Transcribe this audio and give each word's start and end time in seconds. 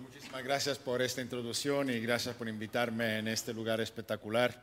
muchísimas 0.00 0.42
gracias 0.42 0.78
por 0.78 1.02
esta 1.02 1.20
introducción 1.20 1.90
y 1.90 2.00
gracias 2.00 2.34
por 2.34 2.48
invitarme 2.48 3.18
en 3.18 3.28
este 3.28 3.52
lugar 3.52 3.80
espectacular. 3.80 4.62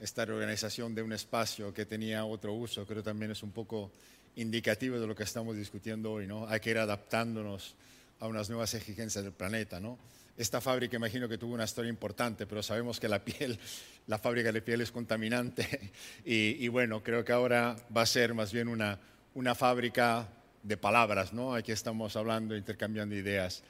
Esta 0.00 0.24
reorganización 0.24 0.94
de 0.94 1.02
un 1.02 1.12
espacio 1.12 1.74
que 1.74 1.84
tenía 1.84 2.24
otro 2.24 2.54
uso, 2.54 2.86
creo 2.86 3.02
también 3.02 3.30
es 3.30 3.42
un 3.42 3.50
poco 3.50 3.90
indicativo 4.36 4.98
de 4.98 5.06
lo 5.06 5.14
que 5.14 5.24
estamos 5.24 5.56
discutiendo 5.56 6.12
hoy, 6.12 6.26
¿no? 6.26 6.46
Hay 6.48 6.60
que 6.60 6.70
ir 6.70 6.78
adaptándonos 6.78 7.74
a 8.20 8.26
unas 8.26 8.48
nuevas 8.48 8.72
exigencias 8.74 9.24
del 9.24 9.32
planeta, 9.32 9.80
¿no? 9.80 9.98
Esta 10.36 10.60
fábrica 10.60 10.96
imagino 10.96 11.28
que 11.28 11.36
tuvo 11.36 11.54
una 11.54 11.64
historia 11.64 11.88
importante, 11.88 12.46
pero 12.46 12.62
sabemos 12.62 13.00
que 13.00 13.08
la 13.08 13.24
piel, 13.24 13.58
la 14.06 14.18
fábrica 14.18 14.52
de 14.52 14.62
piel 14.62 14.80
es 14.80 14.92
contaminante 14.92 15.92
y, 16.24 16.64
y 16.64 16.68
bueno, 16.68 17.02
creo 17.02 17.24
que 17.24 17.32
ahora 17.32 17.76
va 17.94 18.02
a 18.02 18.06
ser 18.06 18.34
más 18.34 18.52
bien 18.52 18.68
una, 18.68 18.98
una 19.34 19.54
fábrica 19.54 20.28
de 20.62 20.76
palabras, 20.76 21.32
¿no? 21.32 21.54
Aquí 21.54 21.72
estamos 21.72 22.16
hablando, 22.16 22.56
intercambiando 22.56 23.14
ideas. 23.14 23.62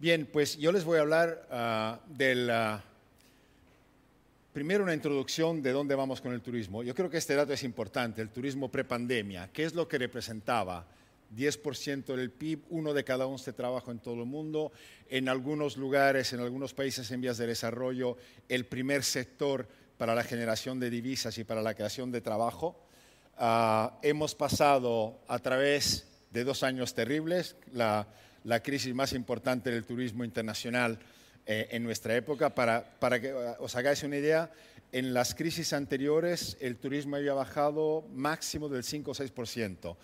Bien, 0.00 0.24
pues 0.24 0.56
yo 0.56 0.72
les 0.72 0.84
voy 0.84 0.96
a 0.96 1.02
hablar 1.02 1.46
uh, 1.52 2.14
del... 2.16 2.50
Primero 4.50 4.82
una 4.82 4.94
introducción 4.94 5.62
de 5.62 5.72
dónde 5.72 5.94
vamos 5.94 6.22
con 6.22 6.32
el 6.32 6.40
turismo. 6.40 6.82
Yo 6.82 6.94
creo 6.94 7.10
que 7.10 7.18
este 7.18 7.34
dato 7.34 7.52
es 7.52 7.62
importante, 7.64 8.22
el 8.22 8.30
turismo 8.30 8.70
prepandemia. 8.70 9.50
¿Qué 9.52 9.64
es 9.64 9.74
lo 9.74 9.86
que 9.86 9.98
representaba? 9.98 10.86
10% 11.36 12.16
del 12.16 12.30
PIB, 12.30 12.62
uno 12.70 12.94
de 12.94 13.04
cada 13.04 13.26
11 13.26 13.52
trabajo 13.52 13.90
en 13.90 13.98
todo 13.98 14.14
el 14.14 14.24
mundo. 14.24 14.72
En 15.10 15.28
algunos 15.28 15.76
lugares, 15.76 16.32
en 16.32 16.40
algunos 16.40 16.72
países 16.72 17.10
en 17.10 17.20
vías 17.20 17.36
de 17.36 17.46
desarrollo, 17.46 18.16
el 18.48 18.64
primer 18.64 19.04
sector 19.04 19.68
para 19.98 20.14
la 20.14 20.24
generación 20.24 20.80
de 20.80 20.88
divisas 20.88 21.36
y 21.36 21.44
para 21.44 21.60
la 21.60 21.74
creación 21.74 22.10
de 22.10 22.22
trabajo. 22.22 22.74
Uh, 23.38 23.90
hemos 24.00 24.34
pasado 24.34 25.20
a 25.28 25.38
través 25.40 26.06
de 26.30 26.42
dos 26.42 26.62
años 26.62 26.94
terribles, 26.94 27.54
la 27.74 28.08
la 28.44 28.62
crisis 28.62 28.94
más 28.94 29.12
importante 29.12 29.70
del 29.70 29.84
turismo 29.84 30.24
internacional 30.24 30.98
eh, 31.46 31.68
en 31.70 31.82
nuesra 31.82 32.14
época. 32.14 32.54
Para, 32.54 32.84
para 32.98 33.20
que 33.20 33.28
eh, 33.28 33.54
os 33.58 33.74
hagáis 33.76 34.02
una 34.02 34.16
idea, 34.16 34.50
en 34.92 35.14
las 35.14 35.34
crisis 35.34 35.72
anteriores 35.72 36.56
el 36.60 36.76
turismo 36.76 37.16
había 37.16 37.34
bajado 37.34 38.04
máximo 38.14 38.68
del 38.68 38.84
5 38.84 39.10
o 39.10 39.14
6% 39.14 39.96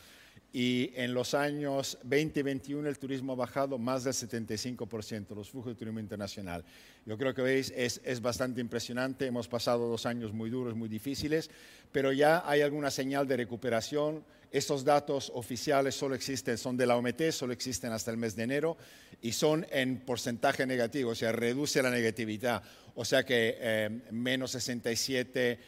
y 0.52 0.92
en 0.94 1.12
los 1.12 1.34
años 1.34 1.98
20 2.04 2.40
y 2.40 2.42
21 2.42 2.88
el 2.88 2.98
turismo 2.98 3.32
ha 3.32 3.36
bajado 3.36 3.78
más 3.78 4.04
del 4.04 4.14
75%, 4.14 5.34
los 5.34 5.50
flujos 5.50 5.74
de 5.74 5.78
turismo 5.78 6.00
internacional. 6.00 6.64
Yo 7.04 7.18
creo 7.18 7.34
que 7.34 7.42
veis, 7.42 7.72
es, 7.76 8.00
es, 8.04 8.20
bastante 8.20 8.60
impresionante, 8.60 9.26
hemos 9.26 9.48
pasado 9.48 9.88
dos 9.88 10.06
años 10.06 10.32
muy 10.32 10.48
duros, 10.48 10.74
muy 10.74 10.88
difíciles, 10.88 11.50
pero 11.92 12.12
ya 12.12 12.42
hay 12.48 12.62
alguna 12.62 12.90
señal 12.90 13.26
de 13.28 13.36
recuperación. 13.36 14.24
Estos 14.50 14.84
datos 14.84 15.30
oficiales 15.34 15.94
solo 15.94 16.14
existen, 16.14 16.56
son 16.56 16.76
de 16.76 16.86
la 16.86 16.96
OMT, 16.96 17.30
solo 17.32 17.52
existen 17.52 17.92
hasta 17.92 18.10
el 18.10 18.16
mes 18.16 18.36
de 18.36 18.44
enero 18.44 18.76
y 19.20 19.32
son 19.32 19.66
en 19.70 20.00
porcentaje 20.00 20.66
negativo, 20.66 21.10
o 21.10 21.14
sea, 21.14 21.32
reduce 21.32 21.82
la 21.82 21.90
negatividad, 21.90 22.62
o 22.94 23.04
sea 23.04 23.24
que 23.24 23.56
eh, 23.58 23.90
menos 24.10 24.52
67 24.52 25.58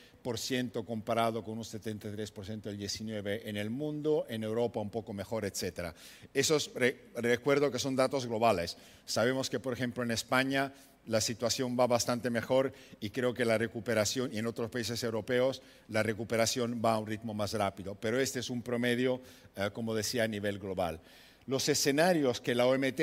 comparado 0.85 1.43
con 1.43 1.59
un 1.59 1.65
73% 1.65 2.63
del 2.63 2.77
19 2.77 3.49
en 3.49 3.57
el 3.57 3.71
mundo, 3.71 4.27
en 4.29 4.45
Europa 4.45 4.81
un 4.81 4.91
poco 4.91 5.13
mejor, 5.13 5.45
etc. 5.45 5.95
Esos 6.35 6.71
recuerdo 7.17 7.71
que 7.71 7.79
son 7.79 7.97
datos 7.97 8.27
globales. 8.27 8.77
Sabemos 9.07 9.49
que, 9.49 9.61
por 9.61 9.73
ejemplo, 9.73 10.03
en 10.03 10.11
España 10.11 10.73
la 11.07 11.21
situación 11.21 11.77
va 11.79 11.87
bastante 11.87 12.29
mejor 12.31 12.73
y 13.01 13.11
creo 13.11 13.33
que 13.33 13.45
la 13.45 13.57
recuperación, 13.57 14.33
y 14.33 14.39
en 14.39 14.47
otros 14.47 14.71
países 14.71 15.03
europeos, 15.03 15.63
la 15.89 16.03
recuperación 16.03 16.83
va 16.85 16.95
a 16.95 16.99
un 16.99 17.07
ritmo 17.07 17.33
más 17.33 17.55
rápido. 17.55 17.95
Pero 17.95 18.21
este 18.21 18.41
es 18.41 18.51
un 18.51 18.63
promedio, 18.63 19.21
eh, 19.57 19.71
como 19.73 19.95
decía, 19.95 20.25
a 20.25 20.29
nivel 20.29 20.59
global. 20.59 21.01
Los 21.47 21.69
escenarios 21.69 22.41
que 22.41 22.55
la 22.55 22.67
OMT, 22.67 23.01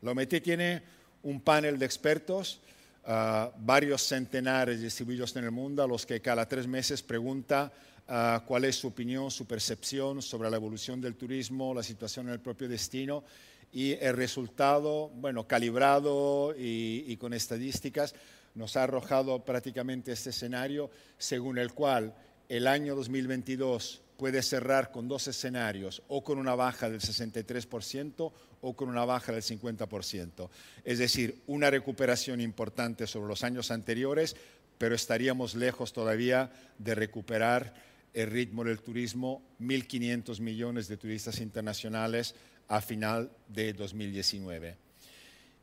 la 0.00 0.12
OMT 0.12 0.40
tiene 0.42 0.82
un 1.22 1.40
panel 1.40 1.78
de 1.78 1.86
expertos 1.86 2.60
uh, 3.06 3.50
varios 3.58 4.02
centenares 4.02 4.80
distribuidos 4.80 5.34
en 5.36 5.44
el 5.44 5.50
mundo 5.50 5.82
a 5.82 5.86
los 5.86 6.06
que 6.06 6.20
cada 6.20 6.48
tres 6.48 6.66
meses 6.66 7.02
pregunta 7.02 7.72
uh, 8.08 8.44
cuál 8.46 8.64
es 8.64 8.76
su 8.76 8.88
opinión, 8.88 9.30
su 9.30 9.46
percepción 9.46 10.22
sobre 10.22 10.50
la 10.50 10.56
evolución 10.56 11.00
del 11.00 11.16
turismo, 11.16 11.74
la 11.74 11.82
situación 11.82 12.28
en 12.28 12.34
el 12.34 12.40
propio 12.40 12.68
destino. 12.68 13.24
Y 13.72 13.92
el 13.92 14.16
resultado, 14.16 15.08
bueno, 15.14 15.46
calibrado 15.46 16.54
y, 16.56 17.04
y 17.06 17.16
con 17.16 17.32
estadísticas, 17.32 18.14
nos 18.54 18.76
ha 18.76 18.82
arrojado 18.82 19.44
prácticamente 19.44 20.12
este 20.12 20.30
escenario 20.30 20.90
según 21.16 21.56
el 21.56 21.72
cual 21.72 22.14
el 22.50 22.66
año 22.66 22.94
2022 22.94 24.02
puede 24.22 24.42
cerrar 24.42 24.92
con 24.92 25.08
dos 25.08 25.26
escenarios, 25.26 26.02
o 26.06 26.22
con 26.22 26.38
una 26.38 26.54
baja 26.54 26.88
del 26.88 27.00
63% 27.00 28.30
o 28.62 28.74
con 28.74 28.88
una 28.88 29.04
baja 29.04 29.32
del 29.32 29.42
50%. 29.42 30.48
Es 30.84 30.98
decir, 30.98 31.42
una 31.46 31.70
recuperación 31.70 32.40
importante 32.40 33.06
sobre 33.06 33.28
los 33.28 33.44
años 33.44 33.70
anteriores, 33.70 34.36
pero 34.78 34.94
estaríamos 34.94 35.54
lejos 35.54 35.92
todavía 35.92 36.50
de 36.78 36.94
recuperar 36.94 37.74
el 38.14 38.30
ritmo 38.30 38.64
del 38.64 38.80
turismo, 38.80 39.42
1.500 39.60 40.40
millones 40.40 40.88
de 40.88 40.96
turistas 40.96 41.40
internacionales 41.40 42.34
a 42.68 42.80
final 42.80 43.30
de 43.48 43.72
2019. 43.72 44.76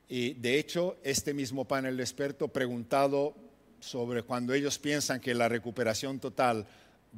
Y 0.09 0.33
de 0.33 0.59
hecho, 0.59 0.97
este 1.03 1.33
mismo 1.33 1.65
panel 1.65 1.97
de 1.97 2.03
expertos 2.03 2.49
preguntado 2.51 3.35
sobre 3.79 4.23
cuando 4.23 4.53
ellos 4.53 4.77
piensan 4.79 5.21
que 5.21 5.33
la 5.33 5.47
recuperación 5.47 6.19
total 6.19 6.67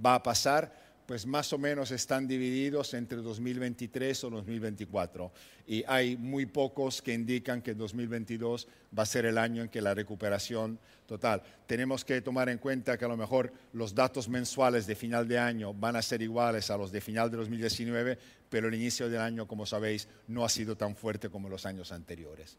va 0.03 0.15
a 0.15 0.23
pasar, 0.23 0.80
pues 1.05 1.25
más 1.25 1.51
o 1.53 1.57
menos 1.57 1.91
están 1.91 2.27
divididos 2.27 2.93
entre 2.93 3.19
2023 3.19 4.23
o 4.23 4.29
2024. 4.29 5.31
Y 5.67 5.83
hay 5.87 6.17
muy 6.17 6.45
pocos 6.45 7.01
que 7.01 7.13
indican 7.13 7.61
que 7.61 7.73
2022 7.73 8.67
va 8.97 9.03
a 9.03 9.05
ser 9.05 9.25
el 9.25 9.37
año 9.37 9.63
en 9.63 9.69
que 9.69 9.81
la 9.81 9.93
recuperación 9.93 10.79
total. 11.05 11.43
Tenemos 11.67 12.05
que 12.05 12.21
tomar 12.21 12.49
en 12.49 12.57
cuenta 12.57 12.97
que 12.97 13.05
a 13.05 13.09
lo 13.09 13.17
mejor 13.17 13.51
los 13.73 13.93
datos 13.93 14.29
mensuales 14.29 14.87
de 14.87 14.95
final 14.95 15.27
de 15.27 15.39
año 15.39 15.73
van 15.73 15.95
a 15.95 16.01
ser 16.01 16.21
iguales 16.21 16.69
a 16.69 16.77
los 16.77 16.91
de 16.91 17.01
final 17.01 17.29
de 17.29 17.37
2019, 17.37 18.17
pero 18.49 18.67
el 18.67 18.75
inicio 18.75 19.09
del 19.09 19.21
año, 19.21 19.47
como 19.47 19.65
sabéis, 19.65 20.07
no 20.27 20.45
ha 20.45 20.49
sido 20.49 20.75
tan 20.77 20.95
fuerte 20.95 21.29
como 21.29 21.49
los 21.49 21.65
años 21.65 21.91
anteriores. 21.91 22.57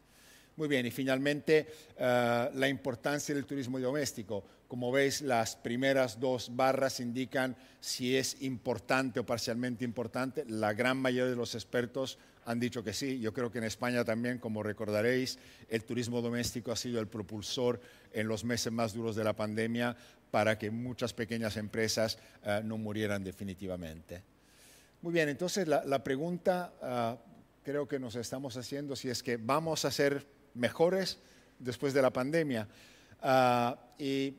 Muy 0.55 0.67
bien, 0.67 0.85
y 0.85 0.91
finalmente 0.91 1.67
uh, 1.97 2.55
la 2.55 2.67
importancia 2.67 3.33
del 3.33 3.45
turismo 3.45 3.79
doméstico. 3.79 4.43
Como 4.67 4.91
veis, 4.91 5.21
las 5.21 5.55
primeras 5.55 6.19
dos 6.19 6.55
barras 6.55 6.99
indican 6.99 7.55
si 7.79 8.15
es 8.15 8.41
importante 8.41 9.19
o 9.19 9.25
parcialmente 9.25 9.83
importante. 9.83 10.45
La 10.47 10.73
gran 10.73 10.97
mayoría 10.97 11.29
de 11.29 11.35
los 11.35 11.55
expertos 11.55 12.19
han 12.45 12.59
dicho 12.59 12.83
que 12.83 12.93
sí. 12.93 13.19
Yo 13.19 13.33
creo 13.33 13.51
que 13.51 13.57
en 13.57 13.63
España 13.63 14.03
también, 14.03 14.37
como 14.37 14.61
recordaréis, 14.61 15.39
el 15.69 15.83
turismo 15.83 16.21
doméstico 16.21 16.71
ha 16.71 16.75
sido 16.75 16.99
el 16.99 17.07
propulsor 17.07 17.81
en 18.11 18.27
los 18.27 18.43
meses 18.43 18.71
más 18.71 18.93
duros 18.93 19.15
de 19.15 19.23
la 19.23 19.33
pandemia 19.33 19.95
para 20.29 20.57
que 20.57 20.71
muchas 20.71 21.13
pequeñas 21.13 21.57
empresas 21.57 22.17
uh, 22.45 22.63
no 22.63 22.77
murieran 22.77 23.23
definitivamente. 23.23 24.21
Muy 25.01 25.13
bien, 25.13 25.29
entonces 25.29 25.67
la, 25.67 26.03
pregunta 26.03 26.73
uh, 26.81 27.63
creo 27.63 27.87
que 27.87 27.99
nos 27.99 28.15
estamos 28.15 28.55
haciendo 28.55 28.95
si 28.95 29.09
es 29.09 29.21
que 29.21 29.37
vamos 29.37 29.85
a 29.85 29.91
ser 29.91 30.32
mejores 30.53 31.19
después 31.59 31.93
de 31.93 32.01
la 32.01 32.11
pandemia. 32.11 32.67
Uh, 33.21 33.75
y 33.97 34.27
eh, 34.27 34.35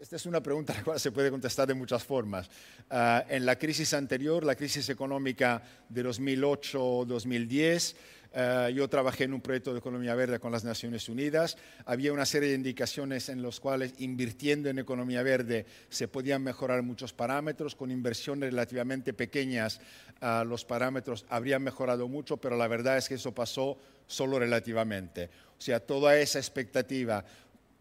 esta 0.00 0.16
es 0.16 0.26
una 0.26 0.40
pregunta 0.40 0.72
a 0.72 0.76
la 0.76 0.84
cual 0.84 1.00
se 1.00 1.10
puede 1.10 1.30
contestar 1.30 1.66
de 1.66 1.74
muchas 1.74 2.04
formas. 2.04 2.48
Uh, 2.90 3.20
en 3.28 3.44
la 3.44 3.56
crisis 3.56 3.92
anterior, 3.94 4.44
la 4.44 4.54
crisis 4.54 4.88
económica 4.88 5.62
de 5.88 6.04
2008-2010, 6.04 7.94
Uh, 8.34 8.68
yo 8.68 8.88
trabajé 8.88 9.24
en 9.24 9.32
un 9.32 9.40
proyecto 9.40 9.72
de 9.72 9.78
economía 9.78 10.14
verde 10.14 10.38
con 10.38 10.52
las 10.52 10.62
Naciones 10.62 11.08
Unidas. 11.08 11.56
Había 11.86 12.12
una 12.12 12.26
serie 12.26 12.50
de 12.50 12.56
indicaciones 12.56 13.30
en 13.30 13.42
las 13.42 13.58
cuales 13.58 13.94
invirtiendo 13.98 14.68
en 14.68 14.78
economía 14.78 15.22
verde 15.22 15.64
se 15.88 16.08
podían 16.08 16.42
mejorar 16.42 16.82
muchos 16.82 17.12
parámetros. 17.14 17.74
Con 17.74 17.90
inversiones 17.90 18.50
relativamente 18.50 19.14
pequeñas 19.14 19.80
uh, 20.20 20.44
los 20.44 20.64
parámetros 20.64 21.24
habrían 21.30 21.62
mejorado 21.62 22.06
mucho, 22.06 22.36
pero 22.36 22.56
la 22.56 22.68
verdad 22.68 22.98
es 22.98 23.08
que 23.08 23.14
eso 23.14 23.32
pasó 23.34 23.78
solo 24.06 24.38
relativamente. 24.38 25.30
O 25.58 25.60
sea, 25.60 25.80
toda 25.80 26.18
esa 26.18 26.38
expectativa, 26.38 27.24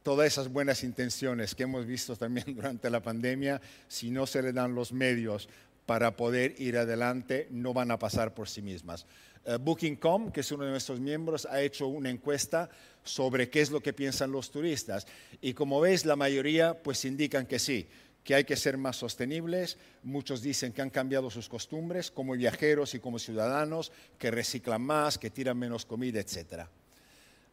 todas 0.02 0.28
esas 0.28 0.48
buenas 0.48 0.84
intenciones 0.84 1.56
que 1.56 1.64
hemos 1.64 1.86
visto 1.86 2.16
también 2.16 2.46
durante 2.56 2.90
la 2.90 3.02
pandemia, 3.02 3.60
si 3.90 4.12
no 4.12 4.26
se 4.26 4.42
le 4.42 4.54
dan 4.54 4.76
los 4.76 4.94
medios 4.94 5.50
para 5.86 6.16
poder 6.16 6.56
ir 6.60 6.78
adelante, 6.78 7.48
no 7.50 7.74
van 7.74 7.92
a 7.92 8.00
pasar 8.00 8.34
por 8.34 8.50
sí 8.50 8.62
mismas. 8.62 9.06
Uh, 9.48 9.58
Booking.com, 9.58 10.32
que 10.32 10.42
es 10.42 10.52
uno 10.52 10.66
de 10.66 10.72
nuestros 10.72 11.00
miembros, 11.00 11.48
ha 11.50 11.62
hecho 11.62 11.88
una 11.88 12.10
encuesta 12.10 12.70
sobre 13.04 13.50
qué 13.50 13.62
es 13.62 13.72
lo 13.72 13.80
que 13.80 13.94
piensan 13.94 14.32
los 14.32 14.52
turistas. 14.52 15.08
Y 15.40 15.54
como 15.54 15.80
veis, 15.80 16.06
la 16.06 16.18
mayoría 16.18 16.82
pues 16.84 17.06
indican 17.06 17.46
que 17.46 17.58
sí, 17.58 17.88
que 18.26 18.36
hay 18.36 18.44
que 18.44 18.58
ser 18.58 18.78
más 18.78 18.98
sostenibles. 18.98 19.78
Muchos 20.04 20.42
dicen 20.42 20.74
que 20.74 20.82
han 20.82 20.90
cambiado 20.90 21.30
sus 21.30 21.48
costumbres 21.48 22.12
como 22.12 22.34
viajeros 22.34 22.94
y 22.94 23.00
como 23.00 23.20
ciudadanos, 23.20 23.94
que 24.18 24.32
reciclan 24.32 24.82
más, 24.82 25.18
que 25.18 25.30
tiran 25.30 25.58
menos 25.58 25.86
comida, 25.86 26.20
etc. 26.20 26.68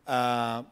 Uh, 0.09 0.67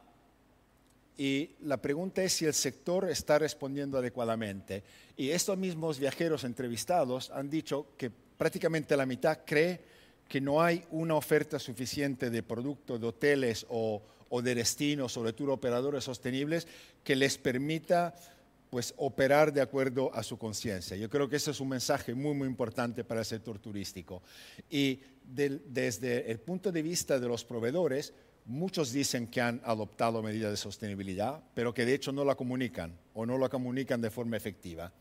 y 1.17 1.51
la 1.61 1.77
pregunta 1.77 2.21
es 2.25 2.33
si 2.33 2.47
el 2.47 2.55
sector 2.55 3.09
está 3.09 3.39
respondiendo 3.39 3.97
adecuadamente. 3.97 4.83
Y 5.17 5.31
estos 5.31 5.57
mismos 5.57 6.01
viajeros 6.01 6.43
entrevistados 6.43 7.31
han 7.31 7.49
dicho 7.49 7.89
que 7.97 8.11
prácticamente 8.11 8.97
la 8.97 9.07
mitad 9.07 9.39
cree 9.47 9.92
que 10.33 10.41
no 10.41 10.63
hay 10.63 10.83
una 10.91 11.15
oferta 11.15 11.59
suficiente 11.59 12.31
de 12.31 12.43
productos, 12.43 12.99
de 12.99 13.07
hoteles 13.07 13.67
o, 13.69 14.01
de 14.43 14.55
destinos 14.55 15.15
o 15.19 15.23
de 15.25 15.35
tour 15.35 15.51
operadores 15.51 16.05
sostenibles 16.05 16.67
que 17.05 17.15
les 17.15 17.37
permita 17.37 18.15
pues 18.71 18.95
operar 18.97 19.53
de 19.53 19.61
acuerdo 19.61 20.11
a 20.15 20.23
su 20.23 20.39
conciencia. 20.39 20.97
Yo 20.97 21.11
creo 21.11 21.29
que 21.29 21.37
ese 21.37 21.51
es 21.51 21.61
un 21.61 21.69
mensaje 21.69 22.15
muy, 22.15 22.33
muy 22.33 22.49
importante 22.49 23.05
para 23.05 23.21
el 23.21 23.27
sector 23.27 23.59
turístico. 23.59 24.23
Y 24.71 25.01
desde 25.23 26.31
el 26.31 26.41
punto 26.41 26.73
de 26.73 26.81
vista 26.81 27.21
de 27.21 27.29
los 27.29 27.45
proveedores, 27.45 28.15
muchos 28.47 28.91
dicen 28.91 29.27
que 29.27 29.43
han 29.43 29.61
adoptado 29.67 30.23
medidas 30.23 30.51
de 30.51 30.57
sostenibilidad, 30.57 31.43
pero 31.53 31.75
que 31.75 31.85
de 31.85 31.93
hecho 31.93 32.11
no 32.11 32.25
la 32.25 32.37
comunican 32.37 32.99
o 33.13 33.27
no 33.27 33.37
la 33.37 33.51
comunican 33.51 34.01
de 34.01 34.09
forma 34.09 34.39
efectiva. 34.39 34.95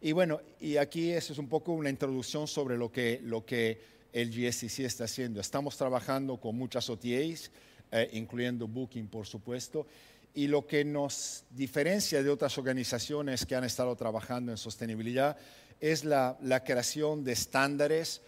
Y 0.00 0.10
bueno, 0.10 0.40
y 0.58 0.78
aquí 0.78 1.12
eso 1.12 1.32
es 1.32 1.38
un 1.38 1.48
poco 1.48 1.70
una 1.70 1.88
introducción 1.88 2.48
sobre 2.48 2.76
lo 2.76 2.90
que, 2.90 3.20
lo 3.22 3.46
que 3.46 3.91
el 4.12 4.30
GSTC 4.30 4.80
está 4.80 5.04
haciendo. 5.04 5.40
Estamos 5.40 5.76
trabajando 5.76 6.38
con 6.38 6.56
muchas 6.56 6.88
OTAs, 6.90 7.50
eh, 7.90 8.10
incluyendo 8.12 8.68
Booking, 8.68 9.08
por 9.08 9.26
supuesto, 9.26 9.86
y 10.34 10.46
lo 10.46 10.66
que 10.66 10.84
nos 10.84 11.44
diferencia 11.50 12.22
de 12.22 12.30
otras 12.30 12.56
organizaciones 12.56 13.44
que 13.44 13.54
han 13.54 13.64
estado 13.64 13.94
trabajando 13.96 14.50
en 14.50 14.58
sostenibilidad 14.58 15.36
es 15.80 16.04
la, 16.04 16.38
creación 16.64 17.24
de 17.24 17.32
estándares 17.32 18.22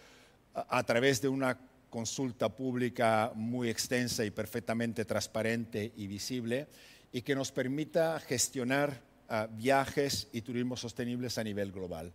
a, 0.53 0.83
través 0.83 1.21
de 1.21 1.29
una 1.29 1.57
consulta 1.89 2.49
pública 2.49 3.31
muy 3.33 3.69
extensa 3.69 4.25
y 4.25 4.29
perfectamente 4.29 5.05
transparente 5.05 5.93
y 5.95 6.07
visible 6.07 6.67
y 7.11 7.21
que 7.21 7.33
nos 7.33 7.51
permita 7.51 8.19
gestionar 8.19 9.01
ah, 9.29 9.47
viajes 9.49 10.27
y 10.33 10.41
turismo 10.41 10.75
sostenibles 10.75 11.37
a 11.37 11.43
nivel 11.43 11.71
global. 11.71 12.11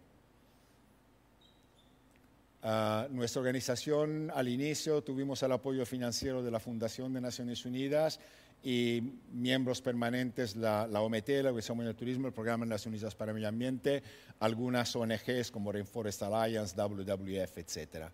Ah, 2.63 3.09
nuestra 3.11 3.41
organización 3.41 4.31
al 4.35 4.47
inicio 4.49 5.03
tuvimos 5.03 5.43
el 5.43 5.53
apoyo 5.53 5.87
financiero 5.87 6.43
de 6.43 6.51
la 6.51 6.61
Fundación 6.61 7.13
de 7.15 7.21
Naciones 7.23 7.65
Unidas 7.65 8.21
y 8.63 9.03
miembros 9.33 9.81
permanentes, 9.81 10.57
la, 10.57 10.87
la 10.87 11.01
OMT, 11.01 11.29
la 11.29 11.49
Organización 11.49 11.79
Mundial 11.79 11.95
del 11.95 11.99
Turismo, 11.99 12.27
el 12.27 12.35
Programa 12.35 12.67
de 12.67 12.71
Naciones 12.71 12.99
Unidas 13.01 13.15
para 13.15 13.31
el 13.31 13.37
Medio 13.37 13.49
Ambiente, 13.49 14.03
algunas 14.41 14.95
ONGs 14.95 15.51
como 15.51 15.73
Rainforest 15.73 16.23
Alliance, 16.23 16.77
WWF, 16.77 17.57
etc. 17.57 18.09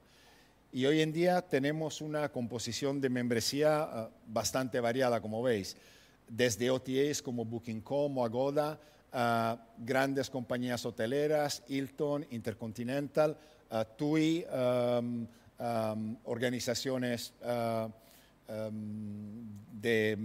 Y 0.72 0.86
hoy 0.86 1.00
en 1.00 1.12
día 1.12 1.42
tenemos 1.42 2.00
una 2.00 2.28
composición 2.28 3.00
de 3.00 3.08
membresía 3.08 3.82
ah, 3.82 4.10
bastante 4.28 4.78
variada, 4.78 5.20
como 5.20 5.42
veis, 5.42 5.76
desde 6.28 6.70
OTAs 6.70 7.20
como 7.20 7.44
Booking.com 7.44 8.18
o 8.18 8.24
Agoda, 8.24 8.78
a 9.12 9.58
grandes 9.78 10.30
compañías 10.30 10.84
hoteleras, 10.86 11.64
Hilton, 11.68 12.26
Intercontinental, 12.30 13.36
TUI, 13.96 14.44
um, 14.50 15.26
um, 15.58 16.16
organizaciones 16.24 17.32
uh, 17.42 17.90
um, 18.48 19.44
de, 19.72 20.18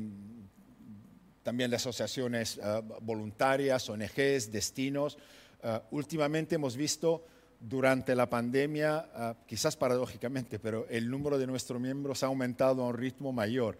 también 1.43 1.69
de 1.69 1.75
asociaciones 1.75 2.57
uh, 2.57 2.83
voluntarias, 3.01 3.89
ONGs, 3.89 4.51
destinos. 4.51 5.17
Uh, 5.63 5.79
últimamente 5.91 6.55
hemos 6.55 6.75
visto 6.75 7.25
durante 7.59 8.15
la 8.15 8.27
pandemia, 8.27 9.35
quizás 9.45 9.77
paradójicamente, 9.77 10.57
pero 10.57 10.87
el 10.89 11.07
número 11.07 11.37
de 11.37 11.45
nuestros 11.45 11.79
miembros 11.79 12.23
ha 12.23 12.25
aumentado 12.25 12.81
a 12.81 12.87
un 12.87 12.95
ritmo 12.95 13.31
mayor. 13.31 13.77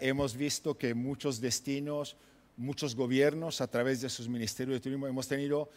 hemos 0.00 0.36
visto 0.36 0.78
que 0.78 0.94
muchos 0.94 1.40
destinos, 1.40 2.16
muchos 2.56 2.94
gobiernos, 2.94 3.60
a 3.60 3.66
través 3.66 4.00
de 4.02 4.08
sus 4.08 4.28
ministerios 4.28 4.76
de 4.76 4.80
turismo, 4.80 5.08
hemos 5.08 5.26
tenido 5.26 5.68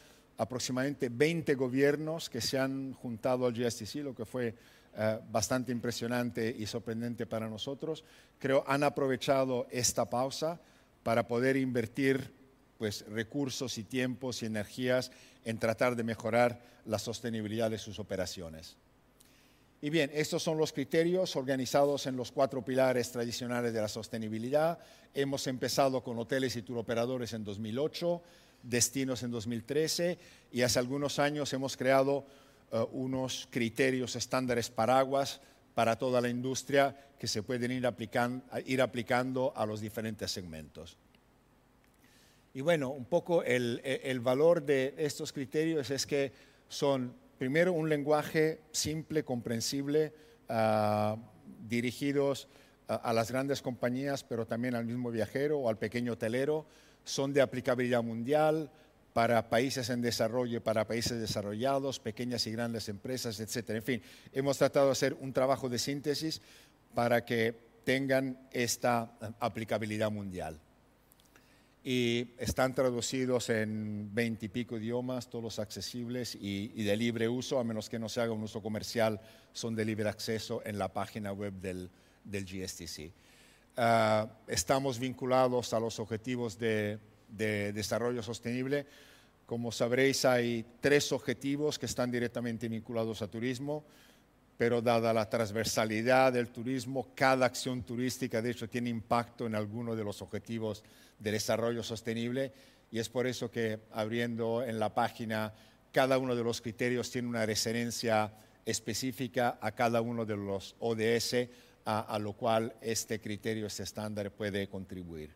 aproximadamente 0.41 1.09
20 1.09 1.53
gobiernos 1.53 2.27
que 2.27 2.41
se 2.41 2.57
han 2.57 2.93
juntado 2.93 3.45
al 3.45 3.53
GSTC, 3.53 3.97
lo 3.97 4.15
que 4.15 4.25
fue 4.25 4.55
eh, 4.97 5.19
bastante 5.31 5.71
impresionante 5.71 6.53
y 6.57 6.65
sorprendente 6.65 7.27
para 7.27 7.47
nosotros. 7.47 8.03
Creo 8.39 8.63
han 8.65 8.83
aprovechado 8.83 9.67
esta 9.69 10.09
pausa 10.09 10.59
para 11.03 11.27
poder 11.27 11.57
invertir 11.57 12.33
pues, 12.79 13.05
recursos 13.07 13.77
y 13.77 13.83
tiempos 13.83 14.41
y 14.41 14.47
energías 14.47 15.11
en 15.45 15.59
tratar 15.59 15.95
de 15.95 16.03
mejorar 16.03 16.59
la 16.85 16.97
sostenibilidad 16.97 17.69
de 17.69 17.77
sus 17.77 17.99
operaciones. 17.99 18.77
Y 19.79 19.91
bien, 19.91 20.09
estos 20.11 20.41
son 20.41 20.57
los 20.57 20.73
criterios 20.73 21.35
organizados 21.35 22.07
en 22.07 22.15
los 22.15 22.31
cuatro 22.31 22.65
pilares 22.65 23.11
tradicionales 23.11 23.73
de 23.73 23.81
la 23.81 23.87
sostenibilidad. 23.87 24.79
Hemos 25.13 25.45
empezado 25.45 26.03
con 26.03 26.17
hoteles 26.17 26.55
y 26.55 26.63
turoperadores 26.63 27.33
en 27.33 27.43
2008 27.43 28.21
destinos 28.63 29.23
en 29.23 29.31
2013 29.31 30.17
y 30.51 30.61
hace 30.61 30.79
algunos 30.79 31.19
años 31.19 31.51
hemos 31.53 31.77
creado 31.77 32.25
eh, 32.71 32.85
unos 32.91 33.47
criterios 33.51 34.15
estándares 34.15 34.69
paraguas 34.69 35.41
para 35.73 35.97
toda 35.97 36.21
la 36.21 36.29
industria 36.29 36.95
que 37.17 37.27
se 37.27 37.43
pueden 37.43 37.71
ir, 37.71 37.87
ir 38.65 38.81
aplicando 38.81 39.53
a 39.55 39.65
los 39.65 39.81
diferentes 39.81 40.31
segmentos. 40.31 40.97
Y 42.53 42.61
bueno, 42.61 42.89
un 42.89 43.05
poco 43.05 43.43
el, 43.43 44.19
valor 44.19 44.63
de 44.63 44.93
estos 44.97 45.31
criterios 45.31 45.89
es 45.89 46.05
que 46.05 46.33
son, 46.67 47.13
primero, 47.37 47.71
un 47.71 47.87
lenguaje 47.87 48.59
simple, 48.71 49.23
comprensible, 49.23 50.13
ah, 50.49 51.15
dirigidos 51.69 52.49
a 52.87 53.13
las 53.13 53.31
grandes 53.31 53.61
compañías, 53.61 54.25
pero 54.25 54.45
también 54.45 54.75
al 54.75 54.85
mismo 54.85 55.11
viajero 55.11 55.59
o 55.59 55.69
al 55.69 55.77
pequeño 55.77 56.13
hotelero 56.13 56.65
son 57.03 57.33
de 57.33 57.41
aplicabilidad 57.41 58.03
mundial 58.03 58.69
para 59.13 59.49
países 59.49 59.89
en 59.89 60.01
desarrollo, 60.01 60.57
y 60.57 60.61
para 60.61 60.87
países 60.87 61.19
desarrollados, 61.19 61.99
pequeñas 61.99 62.47
y 62.47 62.51
grandes 62.51 62.87
empresas, 62.89 63.39
etc. 63.39 63.71
En 63.71 63.83
fin, 63.83 64.01
hemos 64.31 64.57
tratado 64.57 64.87
de 64.87 64.93
hacer 64.93 65.17
un 65.19 65.33
trabajo 65.33 65.67
de 65.67 65.79
síntesis 65.79 66.41
para 66.93 67.25
que 67.25 67.55
tengan 67.83 68.37
esta 68.51 69.11
aplicabilidad 69.39 70.11
mundial. 70.11 70.59
Y 71.83 72.27
están 72.37 72.75
traducidos 72.75 73.49
en 73.49 74.13
veintipico 74.13 74.77
idiomas, 74.77 75.29
todos 75.29 75.57
accesibles 75.57 76.37
y, 76.39 76.67
de 76.83 76.95
libre 76.95 77.27
uso, 77.27 77.59
a 77.59 77.63
menos 77.63 77.89
que 77.89 77.97
no 77.97 78.07
se 78.07 78.21
haga 78.21 78.33
un 78.33 78.43
uso 78.43 78.61
comercial, 78.61 79.19
son 79.51 79.75
de 79.75 79.83
libre 79.83 80.07
acceso 80.07 80.61
en 80.63 80.77
la 80.77 80.93
página 80.93 81.33
web 81.33 81.53
del 81.53 81.89
GSTC. 82.23 83.11
Ah, 83.77 84.27
estamos 84.47 84.99
vinculados 84.99 85.73
a 85.73 85.79
los 85.79 85.99
objetivos 85.99 86.57
de, 86.57 86.99
desarrollo 87.29 88.21
sostenible. 88.21 88.85
Como 89.45 89.71
sabréis, 89.71 90.25
hay 90.25 90.65
tres 90.81 91.11
objetivos 91.13 91.79
que 91.79 91.85
están 91.85 92.11
directamente 92.11 92.67
vinculados 92.67 93.21
a 93.21 93.27
turismo, 93.27 93.85
pero 94.57 94.81
dada 94.81 95.13
la 95.13 95.29
transversalidad 95.29 96.33
del 96.33 96.49
turismo, 96.49 97.07
cada 97.15 97.45
acción 97.45 97.83
turística 97.83 98.41
de 98.41 98.51
hecho 98.51 98.69
tiene 98.69 98.89
impacto 98.89 99.47
en 99.47 99.55
alguno 99.55 99.95
de 99.95 100.03
los 100.03 100.21
objetivos 100.21 100.83
de 101.17 101.31
desarrollo 101.31 101.81
sostenible 101.81 102.51
y 102.91 102.99
es 102.99 103.09
por 103.09 103.25
eso 103.25 103.49
que 103.49 103.79
abriendo 103.93 104.63
en 104.63 104.77
la 104.77 104.93
página 104.93 105.53
cada 105.91 106.17
uno 106.17 106.35
de 106.35 106.43
los 106.43 106.61
criterios 106.61 107.09
tiene 107.09 107.27
una 107.27 107.45
referencia 107.45 108.31
específica 108.65 109.57
a 109.61 109.71
cada 109.71 110.01
uno 110.01 110.25
de 110.25 110.37
los 110.37 110.75
ODS 110.79 111.35
a, 111.85 112.19
lo 112.19 112.33
cual 112.33 112.73
este 112.81 113.19
criterio, 113.19 113.67
este 113.67 113.83
estándar 113.83 114.31
puede 114.31 114.67
contribuir. 114.67 115.31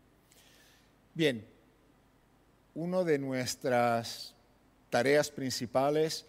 Bien, 1.14 1.44
una 2.74 3.02
de 3.02 3.18
nuestras 3.18 4.34
tareas 4.90 5.30
principales 5.30 6.24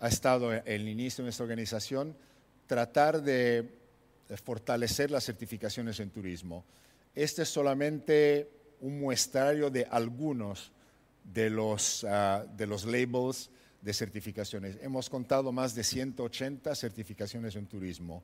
ha 0.00 0.08
estado 0.08 0.52
en 0.52 0.62
el 0.64 0.88
inicio 0.88 1.22
de 1.22 1.26
nuestra 1.26 1.44
organización 1.44 2.16
tratar 2.66 3.22
de 3.22 3.68
fortalecer 4.44 5.10
las 5.10 5.24
certificaciones 5.24 6.00
en 6.00 6.10
turismo. 6.10 6.64
Este 7.14 7.42
es 7.42 7.48
solamente 7.48 8.48
un 8.80 9.00
muestrario 9.00 9.70
de 9.70 9.84
algunos 9.90 10.72
de 11.24 11.50
los, 11.50 12.04
ah, 12.04 12.44
de 12.56 12.66
los 12.66 12.84
labels 12.84 13.50
de 13.82 13.92
certificaciones. 13.92 14.76
Hemos 14.82 15.08
contado 15.08 15.52
más 15.52 15.74
de 15.74 15.84
180 15.84 16.74
certificaciones 16.74 17.56
en 17.56 17.66
turismo 17.66 18.22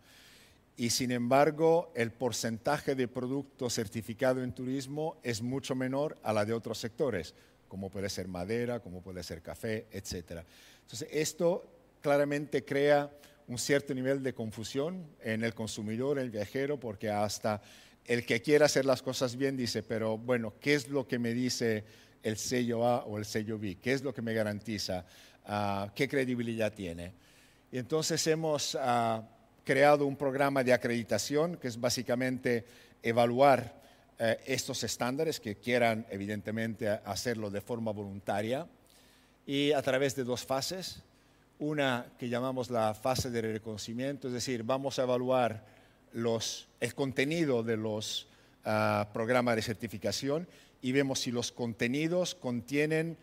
y 0.77 0.91
sin 0.91 1.11
embargo 1.11 1.91
el 1.95 2.13
porcentaje 2.13 2.95
de 2.95 3.09
producto 3.09 3.71
certificado 3.71 4.43
en 4.43 4.53
turismo 4.53 5.19
es 5.23 5.41
mucho 5.41 5.75
menor 5.75 6.19
a 6.23 6.33
la 6.33 6.45
de 6.45 6.53
otros 6.53 6.79
sectores, 6.79 7.35
como 7.69 7.91
puede 7.91 8.11
ser 8.11 8.29
madera, 8.29 8.81
como 8.81 9.01
puede 9.01 9.23
ser 9.23 9.41
café, 9.41 9.87
etc. 9.91 10.43
Entonces, 10.83 11.09
esto 11.11 11.65
claramente 12.03 12.65
crea 12.65 13.11
un 13.49 13.59
cierto 13.59 13.95
nivel 13.95 14.23
de 14.23 14.35
confusión 14.35 15.07
en 15.23 15.45
el 15.45 15.55
consumidor, 15.55 16.19
el 16.19 16.31
viajero, 16.31 16.79
porque 16.79 17.11
hasta 17.11 17.63
el 18.05 18.27
que 18.27 18.43
quiera 18.43 18.67
hacer 18.67 18.85
las 18.85 19.03
cosas 19.03 19.37
bien 19.37 19.57
dice, 19.57 19.83
pero 19.83 20.19
bueno, 20.19 20.55
¿qué 20.61 20.75
es 20.75 20.89
lo 20.89 21.09
que 21.09 21.19
me 21.19 21.33
dice 21.33 21.85
el 22.23 22.37
sello 22.37 22.87
A 22.87 23.05
o 23.05 23.19
el 23.19 23.25
sello 23.25 23.59
B? 23.59 23.79
¿Qué 23.81 23.93
es 23.93 24.03
lo 24.03 24.13
que 24.13 24.23
me 24.23 24.35
garantiza? 24.35 25.07
Ah, 25.47 25.91
¿Qué 25.95 26.07
credibilidad 26.07 26.73
tiene? 26.73 27.15
Y 27.73 27.79
entonces 27.79 28.25
hemos... 28.27 28.77
Creado 29.67 30.07
un 30.07 30.15
programa 30.15 30.63
de 30.63 30.73
acreditación 30.73 31.57
que 31.57 31.67
es 31.67 31.81
básicamente 31.81 32.65
evaluar 33.03 33.83
eh, 34.17 34.39
estos 34.47 34.85
estándares 34.85 35.41
que 35.41 35.57
quieran 35.57 36.07
evidentemente 36.09 36.89
hacerlo 36.89 37.51
de 37.51 37.61
forma 37.61 37.91
voluntaria 37.91 38.69
y 39.45 39.73
a 39.73 39.83
través 39.83 40.15
de 40.15 40.23
dos 40.23 40.47
fases. 40.47 41.03
una 41.59 42.07
que 42.17 42.29
llamamos 42.29 42.71
la 42.71 42.95
fase 42.95 43.29
de 43.29 43.43
reconocimiento, 43.43 44.29
es 44.29 44.35
decir, 44.35 44.63
vamos 44.63 45.01
a 45.01 45.03
evaluar 45.03 45.65
el 46.15 46.95
contenido 46.95 47.65
de 47.65 47.77
los 47.77 48.29
ah, 48.65 49.09
programas 49.13 49.57
de 49.57 49.63
certificación 49.63 50.47
y 50.81 50.93
vemos 50.93 51.19
si 51.19 51.33
los 51.33 51.51
contenidos 51.51 52.37
contienen 52.37 53.19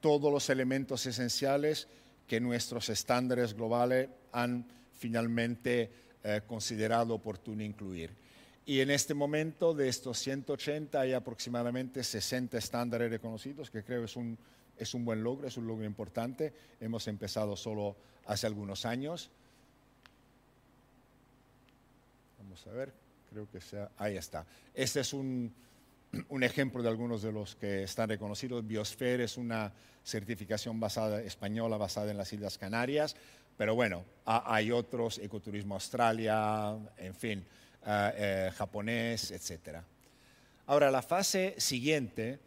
todos 0.00 0.32
los 0.32 0.50
elementos 0.50 1.06
esenciales 1.06 1.86
que 2.26 2.40
nuestros 2.40 2.88
estándares 2.88 3.54
globales 3.54 4.08
han 4.32 4.66
finalmente 4.96 5.90
eh, 6.22 6.42
considerado 6.46 7.14
oportuno 7.14 7.62
incluir. 7.62 8.10
Y 8.66 8.80
en 8.80 8.90
este 8.90 9.12
momento, 9.12 9.74
de 9.74 9.88
estos 9.88 10.18
180, 10.18 10.98
hay 10.98 11.12
aproximadamente 11.12 12.02
60 12.02 12.56
estándares 12.56 13.10
reconocidos, 13.10 13.70
que 13.70 13.82
creo 13.82 14.04
es 14.04 14.16
un, 14.16 14.38
es 14.78 14.94
un 14.94 15.04
buen 15.04 15.22
logro, 15.22 15.46
es 15.46 15.56
un 15.58 15.66
logro 15.66 15.84
importante. 15.84 16.52
Hemos 16.80 17.06
empezado 17.08 17.56
solo 17.56 17.94
hace 18.26 18.46
algunos 18.46 18.86
años. 18.86 19.30
Vamos 22.38 22.66
a 22.66 22.70
ver, 22.70 22.92
creo 23.30 23.46
que 23.50 23.60
sea, 23.60 23.90
ahí 23.98 24.16
está. 24.16 24.46
Este 24.72 25.00
es 25.00 25.12
un, 25.12 25.52
un 26.28 26.42
ejemplo 26.42 26.82
de 26.82 26.88
algunos 26.88 27.22
de 27.22 27.32
los 27.32 27.56
que 27.56 27.82
están 27.82 28.08
reconocidos. 28.08 28.66
Biosphere 28.66 29.24
es 29.24 29.36
una 29.36 29.72
certificación 30.04 30.80
basada, 30.80 31.20
española 31.22 31.76
basada 31.76 32.10
en 32.10 32.16
las 32.16 32.32
Islas 32.32 32.58
Canarias, 32.58 33.16
pero 33.56 33.74
bueno, 33.74 34.04
hay 34.24 34.70
otros, 34.70 35.18
Ecoturismo 35.18 35.74
Australia, 35.74 36.76
en 36.98 37.14
fin, 37.14 37.44
eh, 37.86 38.12
eh, 38.16 38.50
japonés, 38.56 39.30
etc. 39.30 39.78
Ahora, 40.66 40.90
la 40.90 41.02
fase 41.02 41.54
siguiente 41.58 42.38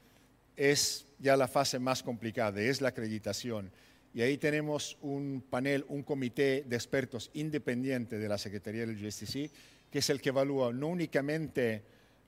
es 0.55 1.05
ya 1.19 1.37
la 1.37 1.47
fase 1.47 1.79
más 1.79 2.03
complicada, 2.03 2.59
es 2.59 2.81
la 2.81 2.89
acreditación. 2.89 3.71
Y 4.13 4.21
ahí 4.21 4.37
tenemos 4.37 4.97
un 5.01 5.43
panel, 5.47 5.85
un 5.89 6.01
comité 6.01 6.63
de 6.67 6.75
expertos 6.75 7.29
independiente 7.33 8.17
de 8.17 8.27
la 8.27 8.37
Secretaría 8.37 8.85
del 8.85 8.97
GSTC, 8.97 9.51
que 9.91 9.99
es 9.99 10.09
el 10.09 10.19
que 10.19 10.29
evalúa 10.29 10.73
no 10.73 10.87
únicamente 10.87 11.83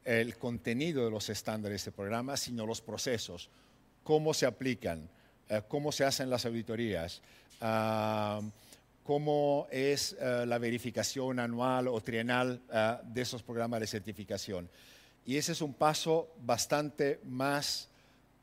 el 0.05 0.37
contenido 0.37 1.03
de 1.03 1.11
los 1.11 1.29
estándares 1.29 1.83
de 1.85 1.91
programa, 1.91 2.37
sino 2.37 2.65
los 2.65 2.81
procesos, 2.81 3.49
cómo 4.03 4.33
se 4.33 4.45
aplican, 4.45 5.09
eh, 5.49 5.61
cómo 5.67 5.91
se 5.91 6.03
hacen 6.03 6.29
las 6.29 6.45
auditorías, 6.45 7.21
ah, 7.61 8.41
cómo 9.09 9.67
es 9.71 10.15
eh, 10.19 10.45
la 10.45 10.59
verificación 10.59 11.39
anual 11.39 11.87
o 11.87 11.99
trienal 11.99 12.61
eh, 12.71 12.97
de 13.05 13.21
esos 13.23 13.41
programas 13.41 13.79
de 13.79 13.87
certificación. 13.87 14.69
Y 15.25 15.35
ese 15.35 15.53
es 15.53 15.63
un 15.63 15.73
paso 15.73 16.35
bastante 16.45 17.19
más 17.23 17.89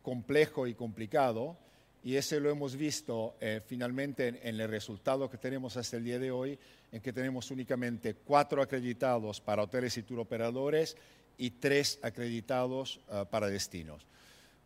complejo 0.03 0.67
y 0.67 0.75
complicado, 0.75 1.57
y 2.03 2.17
ese 2.17 2.41
lo 2.41 2.51
hemos 2.51 2.75
visto 2.75 3.37
finalmente 3.67 4.27
en, 4.27 4.41
en, 4.43 4.61
el 4.61 4.69
resultado 4.69 5.31
que 5.31 5.39
tenemos 5.39 5.77
hasta 5.77 5.99
el 5.99 6.05
día 6.05 6.19
de 6.19 6.33
hoy, 6.33 6.59
en 6.91 7.01
que 7.01 7.13
tenemos 7.13 7.53
únicamente 7.53 8.15
cuatro 8.15 8.61
acreditados 8.61 9.41
para 9.41 9.63
hoteles 9.63 9.97
y 9.97 10.03
tour 10.03 10.19
operadores 10.19 10.97
y 11.39 11.51
tres 11.51 12.01
acreditados 12.03 12.99
ah, 13.09 13.25
para 13.25 13.47
destinos. 13.47 14.05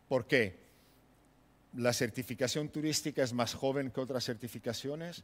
¿Por 0.09 0.25
qué? 0.25 0.57
La 1.75 1.93
certificación 1.93 2.69
turística 2.69 3.21
es 3.21 3.33
más 3.33 3.53
joven 3.53 3.91
que 3.91 4.01
otras 4.01 4.25
certificaciones. 4.25 5.23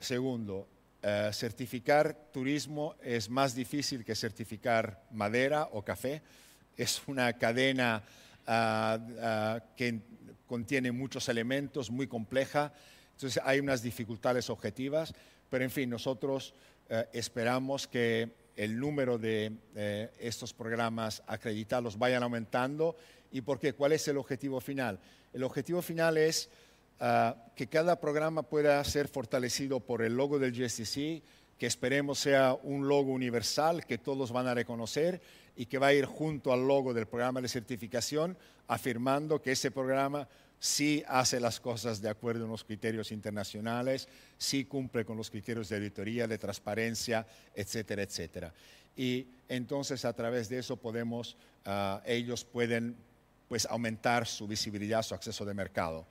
Segundo, 0.00 0.68
eh, 1.02 1.30
certificar 1.32 2.30
turismo 2.32 2.94
es 3.02 3.28
más 3.28 3.54
difícil 3.54 4.04
que 4.04 4.14
certificar 4.14 5.06
madera 5.10 5.68
o 5.72 5.82
café. 5.84 6.22
Es 6.76 7.02
una 7.06 7.32
cadena 7.34 8.02
ah, 8.46 8.98
ah, 9.20 9.60
que 9.76 10.00
contiene 10.46 10.92
muchos 10.92 11.28
elementos, 11.28 11.90
muy 11.90 12.06
compleja. 12.06 12.72
Entonces 13.12 13.42
hay 13.44 13.60
unas 13.60 13.82
dificultades 13.82 14.50
objetivas, 14.50 15.14
pero 15.50 15.64
en 15.64 15.70
fin, 15.70 15.90
nosotros 15.90 16.54
eh, 16.88 17.06
esperamos 17.12 17.86
que 17.86 18.30
el 18.56 18.78
número 18.78 19.18
de 19.18 19.52
eh, 19.74 20.10
estos 20.18 20.52
programas 20.52 21.22
acreditados 21.26 21.98
vayan 21.98 22.22
aumentando. 22.22 22.96
¿Y 23.30 23.40
por 23.40 23.58
qué? 23.58 23.72
¿Cuál 23.72 23.92
es 23.92 24.06
el 24.08 24.16
objetivo 24.16 24.60
final? 24.60 25.00
El 25.32 25.42
objetivo 25.42 25.82
final 25.82 26.16
es 26.16 26.48
ah, 27.04 27.36
que 27.54 27.66
cada 27.66 28.00
programa 28.00 28.42
pueda 28.42 28.82
ser 28.84 29.08
fortalecido 29.08 29.80
por 29.80 30.02
el 30.02 30.16
logo 30.16 30.38
del 30.38 30.52
GSTC, 30.52 31.22
que 31.58 31.66
esperemos 31.66 32.18
sea 32.18 32.56
un 32.62 32.88
logo 32.88 33.12
universal 33.12 33.84
que 33.84 33.98
todos 33.98 34.32
van 34.32 34.46
a 34.46 34.54
reconocer 34.54 35.20
y 35.56 35.66
que 35.66 35.78
va 35.78 35.88
a 35.88 35.94
ir 35.94 36.06
junto 36.06 36.52
al 36.52 36.66
logo 36.66 36.94
del 36.94 37.06
programa 37.06 37.40
de 37.40 37.48
certificación, 37.48 38.36
afirmando 38.66 39.40
que 39.40 39.52
ese 39.52 39.70
programa 39.70 40.26
sí 40.58 41.04
hace 41.06 41.40
las 41.40 41.60
cosas 41.60 42.00
de 42.00 42.08
acuerdo 42.08 42.46
a 42.46 42.48
los 42.48 42.64
criterios 42.64 43.12
internacionales, 43.12 44.08
sí 44.38 44.64
cumple 44.64 45.04
con 45.04 45.16
los 45.16 45.30
criterios 45.30 45.68
de 45.68 45.76
auditoría, 45.76 46.26
de 46.26 46.38
transparencia, 46.38 47.26
etcétera, 47.54 48.02
etcétera. 48.02 48.52
Y 48.96 49.26
entonces 49.48 50.04
a 50.04 50.12
través 50.12 50.48
de 50.48 50.58
eso 50.58 50.76
podemos, 50.76 51.36
ah, 51.66 52.02
ellos 52.06 52.44
pueden 52.44 52.96
pues 53.48 53.66
aumentar 53.66 54.26
su 54.26 54.48
visibilidad, 54.48 55.02
su 55.02 55.14
acceso 55.14 55.44
de 55.44 55.54
mercado. 55.54 56.06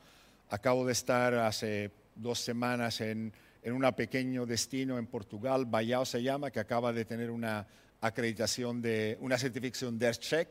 Acabo 0.53 0.85
de 0.85 0.91
estar 0.91 1.33
hace 1.33 1.89
dos 2.13 2.37
semanas 2.37 3.01
en, 3.01 3.33
en 3.63 3.73
un 3.73 3.91
pequeño 3.93 4.45
destino 4.45 4.99
en 4.99 5.07
Portugal, 5.07 5.65
Ballao 5.65 6.05
se 6.05 6.21
llama, 6.21 6.51
que 6.51 6.59
acaba 6.59 6.93
de 6.93 7.05
tener 7.05 7.31
una 7.31 7.65
acreditación 8.01 8.79
de, 8.79 9.17
una 9.19 9.39
certificación 9.39 9.97
DERCheck, 9.97 10.49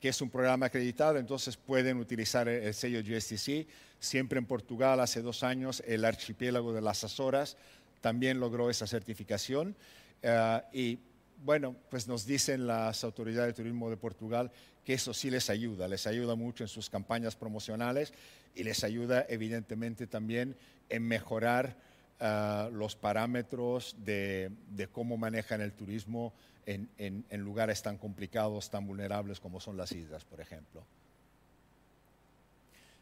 que 0.00 0.08
es 0.08 0.20
un 0.20 0.28
programa 0.28 0.66
acreditado, 0.66 1.18
entonces 1.18 1.56
pueden 1.56 1.98
utilizar 1.98 2.48
el 2.48 2.74
sello 2.74 2.98
GSTC. 2.98 3.68
Siempre 4.00 4.40
en 4.40 4.46
Portugal, 4.46 4.98
hace 4.98 5.22
dos 5.22 5.44
años, 5.44 5.84
el 5.86 6.04
archipiélago 6.04 6.72
de 6.72 6.80
las 6.80 7.04
Azores 7.04 7.56
también 8.00 8.40
logró 8.40 8.70
esa 8.70 8.88
certificación. 8.88 9.76
Eh, 10.20 10.60
y 10.72 10.98
bueno, 11.44 11.76
pues 11.90 12.08
nos 12.08 12.26
dicen 12.26 12.66
las 12.66 13.04
autoridades 13.04 13.48
de 13.48 13.62
turismo 13.62 13.90
de 13.90 13.96
Portugal 13.96 14.50
que 14.84 14.94
eso 14.94 15.14
sí 15.14 15.30
les 15.30 15.50
ayuda, 15.50 15.88
les 15.88 16.06
ayuda 16.06 16.34
mucho 16.34 16.64
en 16.64 16.68
sus 16.68 16.90
campañas 16.90 17.36
promocionales 17.36 18.12
y 18.54 18.64
les 18.64 18.84
ayuda 18.84 19.26
evidentemente 19.28 20.06
también 20.06 20.56
en 20.88 21.06
mejorar 21.06 21.76
eh, 22.20 22.68
los 22.72 22.96
parámetros 22.96 23.96
de, 24.04 24.50
cómo 24.92 25.16
manejan 25.16 25.60
el 25.60 25.72
turismo 25.72 26.32
en, 26.66 27.24
lugares 27.32 27.82
tan 27.82 27.98
complicados, 27.98 28.70
tan 28.70 28.86
vulnerables 28.86 29.40
como 29.40 29.60
son 29.60 29.76
las 29.76 29.92
islas, 29.92 30.24
por 30.24 30.40
ejemplo. 30.40 30.84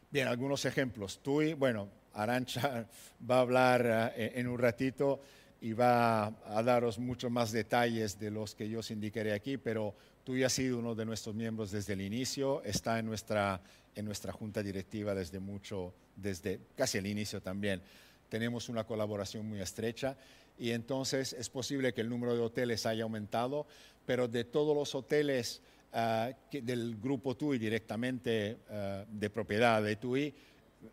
Bien, 0.09 0.27
algunos 0.27 0.65
ejemplos. 0.65 1.19
TUI, 1.21 1.53
bueno, 1.53 1.87
Arancha 2.13 2.87
va 3.29 3.37
a 3.37 3.41
hablar 3.41 4.13
eh, 4.15 4.33
en 4.35 4.47
un 4.47 4.57
ratito 4.59 5.21
y 5.61 5.73
va 5.73 6.25
a 6.25 6.63
daros 6.63 6.97
muchos 6.97 7.29
más 7.29 7.51
detalles 7.51 8.19
de 8.19 8.31
los 8.31 8.55
que 8.55 8.67
yo 8.67 8.79
os 8.79 8.89
indicaré 8.89 9.31
aquí, 9.31 9.57
pero 9.57 9.93
TUI 10.23 10.43
ha 10.43 10.49
sido 10.49 10.79
uno 10.79 10.95
de 10.95 11.05
nuestros 11.05 11.35
miembros 11.35 11.69
desde 11.69 11.93
el 11.93 12.01
inicio, 12.01 12.63
está 12.63 12.97
en 12.97 13.05
nuestra, 13.05 13.61
en 13.93 14.05
nuestra 14.05 14.33
junta 14.33 14.63
directiva 14.63 15.13
desde 15.13 15.39
mucho, 15.39 15.93
desde 16.15 16.59
casi 16.75 16.97
el 16.97 17.05
inicio 17.05 17.41
también. 17.41 17.79
Tenemos 18.27 18.69
una 18.69 18.85
colaboración 18.85 19.47
muy 19.47 19.61
estrecha 19.61 20.17
y 20.57 20.71
entonces 20.71 21.33
es 21.33 21.49
posible 21.49 21.93
que 21.93 22.01
el 22.01 22.09
número 22.09 22.33
de 22.33 22.41
hoteles 22.41 22.87
haya 22.87 23.03
aumentado, 23.03 23.67
pero 24.07 24.27
de 24.27 24.45
todos 24.45 24.75
los 24.75 24.95
hoteles 24.95 25.61
ah, 25.93 26.31
del 26.51 26.97
grupo 26.97 27.37
TUI 27.37 27.59
directamente 27.59 28.57
ah, 28.67 29.05
de 29.07 29.29
propiedad 29.29 29.83
de 29.83 29.95
TUI, 29.95 30.33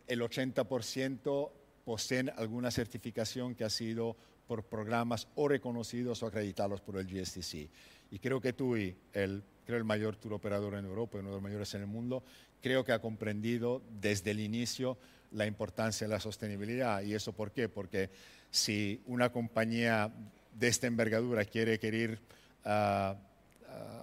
el 0.05 0.21
80% 0.21 1.49
poseen 1.83 2.29
alguna 2.37 2.69
certificación 2.69 3.55
que 3.55 3.63
ha 3.63 3.69
sido 3.71 4.15
por 4.49 4.63
programas 4.63 5.27
o 5.35 5.47
reconocidos 5.47 6.23
o 6.23 6.25
acreditados 6.25 6.81
por 6.81 6.97
el 6.97 7.05
GSTC. 7.05 7.69
Y 8.09 8.17
creo 8.17 8.41
que 8.41 8.51
TUI, 8.51 8.95
el, 9.13 9.43
creo 9.63 9.77
el 9.77 9.83
mayor 9.83 10.15
tour 10.15 10.33
operador 10.33 10.73
en 10.73 10.85
Europa, 10.85 11.19
uno 11.19 11.29
de 11.29 11.35
los 11.35 11.43
mayores 11.43 11.71
en 11.75 11.81
el 11.81 11.87
mundo, 11.87 12.23
creo 12.59 12.83
que 12.83 12.91
ha 12.91 12.99
comprendido 12.99 13.83
desde 14.01 14.31
el 14.31 14.39
inicio 14.39 14.97
la 15.33 15.45
importancia 15.45 16.07
de 16.07 16.13
la 16.15 16.19
sostenibilidad. 16.19 17.03
¿Y 17.03 17.13
eso 17.13 17.31
por 17.31 17.51
qué? 17.51 17.69
Porque 17.69 18.09
si 18.49 19.03
una 19.05 19.31
compañía 19.31 20.11
de 20.55 20.67
esta 20.67 20.87
envergadura 20.87 21.45
quiere 21.45 21.77
querer 21.77 22.19
ah, 22.65 23.15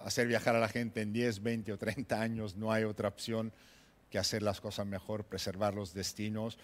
hacer 0.04 0.28
viajar 0.28 0.54
a 0.54 0.60
la 0.60 0.68
gente 0.68 1.00
en 1.00 1.12
10, 1.12 1.42
20 1.42 1.72
o 1.72 1.76
30 1.76 2.20
años, 2.20 2.54
no 2.54 2.70
hay 2.70 2.84
otra 2.84 3.08
opción 3.08 3.52
que 4.10 4.18
hacer 4.18 4.44
las 4.44 4.60
cosas 4.60 4.86
mejor, 4.86 5.24
preservar 5.24 5.74
los 5.74 5.92
destinos, 5.92 6.56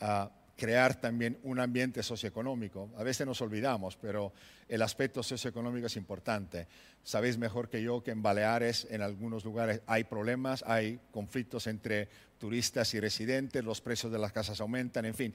uh, 0.00 0.30
crear 0.56 1.00
también 1.00 1.38
un 1.42 1.60
ambiente 1.60 2.02
socioeconómico. 2.02 2.90
A 2.96 3.02
veces 3.02 3.26
nos 3.26 3.40
olvidamos, 3.42 3.96
pero 3.96 4.32
el 4.68 4.82
aspecto 4.82 5.22
socioeconómico 5.22 5.86
es 5.86 5.96
importante. 5.96 6.66
Sabéis 7.02 7.36
mejor 7.36 7.68
que 7.68 7.82
yo 7.82 8.02
que 8.02 8.10
en 8.10 8.22
Baleares, 8.22 8.86
en 8.90 9.02
algunos 9.02 9.44
lugares, 9.44 9.82
hay 9.86 10.04
problemas, 10.04 10.64
hay 10.66 10.98
conflictos 11.10 11.66
entre 11.66 12.08
turistas 12.38 12.94
y 12.94 13.00
residentes, 13.00 13.64
los 13.64 13.80
precios 13.80 14.10
de 14.10 14.18
las 14.18 14.32
casas 14.32 14.60
aumentan, 14.60 15.04
en 15.04 15.14
fin 15.14 15.34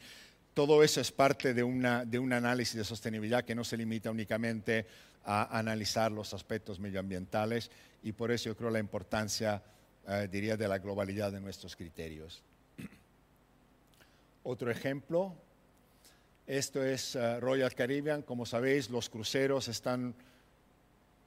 todo 0.53 0.83
eso 0.83 0.99
es 0.99 1.11
parte 1.11 1.53
de, 1.53 1.63
de, 2.07 2.19
un 2.19 2.33
análisis 2.33 2.75
de 2.75 2.83
sostenibilidad 2.83 3.45
que 3.45 3.55
no 3.55 3.63
se 3.63 3.77
limita 3.77 4.11
únicamente 4.11 4.85
a 5.23 5.57
analizar 5.57 6.11
los 6.11 6.33
aspectos 6.33 6.79
medioambientales 6.79 7.71
y 8.03 8.11
por 8.11 8.31
eso 8.31 8.45
yo 8.45 8.57
creo 8.57 8.69
la 8.69 8.79
importancia, 8.79 9.61
eh, 10.07 10.27
diría, 10.31 10.57
de 10.57 10.67
la 10.67 10.79
globalidad 10.79 11.31
de 11.31 11.39
nuestros 11.39 11.75
criterios. 11.75 12.43
Otro 14.43 14.71
ejemplo, 14.71 15.35
Esto 16.47 16.83
es 16.83 17.15
uh, 17.15 17.39
Royal 17.39 17.73
Caribbean. 17.75 18.23
Como 18.23 18.45
sabéis, 18.45 18.89
los 18.89 19.09
cruceros 19.09 19.67
están 19.67 20.15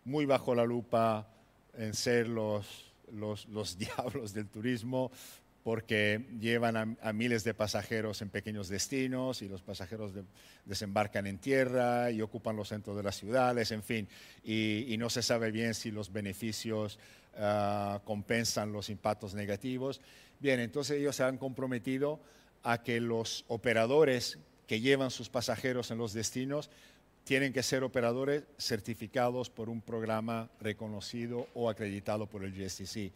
muy 0.04 0.26
bajo 0.26 0.54
la 0.54 0.64
lupa 0.64 1.28
en 1.74 1.94
ser 1.94 2.28
los, 2.28 2.92
los, 3.12 3.46
los 3.46 3.78
diablos 3.78 4.34
del 4.34 4.48
turismo 4.48 5.12
porque 5.62 6.26
llevan 6.40 6.98
a, 7.00 7.12
miles 7.14 7.42
de 7.42 7.54
pasajeros 7.54 8.20
en 8.20 8.28
pequeños 8.28 8.68
destinos 8.68 9.40
y 9.40 9.48
los 9.48 9.62
pasajeros 9.62 10.12
desembarcan 10.66 11.26
en 11.26 11.38
tierra 11.38 12.10
y 12.10 12.20
ocupan 12.20 12.54
los 12.54 12.68
centros 12.68 12.94
de 12.98 13.02
las 13.02 13.16
ciudades, 13.16 13.70
en 13.70 13.82
fin, 13.82 14.06
y, 14.44 14.94
no 14.98 15.08
se 15.08 15.22
sabe 15.22 15.50
bien 15.50 15.72
si 15.72 15.90
los 15.90 16.12
beneficios 16.12 16.98
uh, 17.38 17.98
compensan 18.04 18.72
los 18.72 18.90
impactos 18.90 19.34
negativos. 19.34 20.02
Bien, 20.38 20.60
entonces 20.60 20.98
ellos 20.98 21.16
se 21.16 21.22
han 21.22 21.38
comprometido 21.38 22.20
a 22.64 22.82
que 22.82 23.00
los 23.00 23.44
operadores 23.48 24.38
que 24.66 24.80
llevan 24.80 25.10
sus 25.10 25.28
pasajeros 25.28 25.90
en 25.90 25.98
los 25.98 26.12
destinos 26.12 26.70
tienen 27.24 27.52
que 27.52 27.62
ser 27.62 27.84
operadores 27.84 28.44
certificados 28.58 29.48
por 29.48 29.68
un 29.68 29.80
programa 29.80 30.50
reconocido 30.60 31.46
o 31.54 31.70
acreditado 31.70 32.26
por 32.26 32.44
el 32.44 32.52
GSTC. 32.52 33.12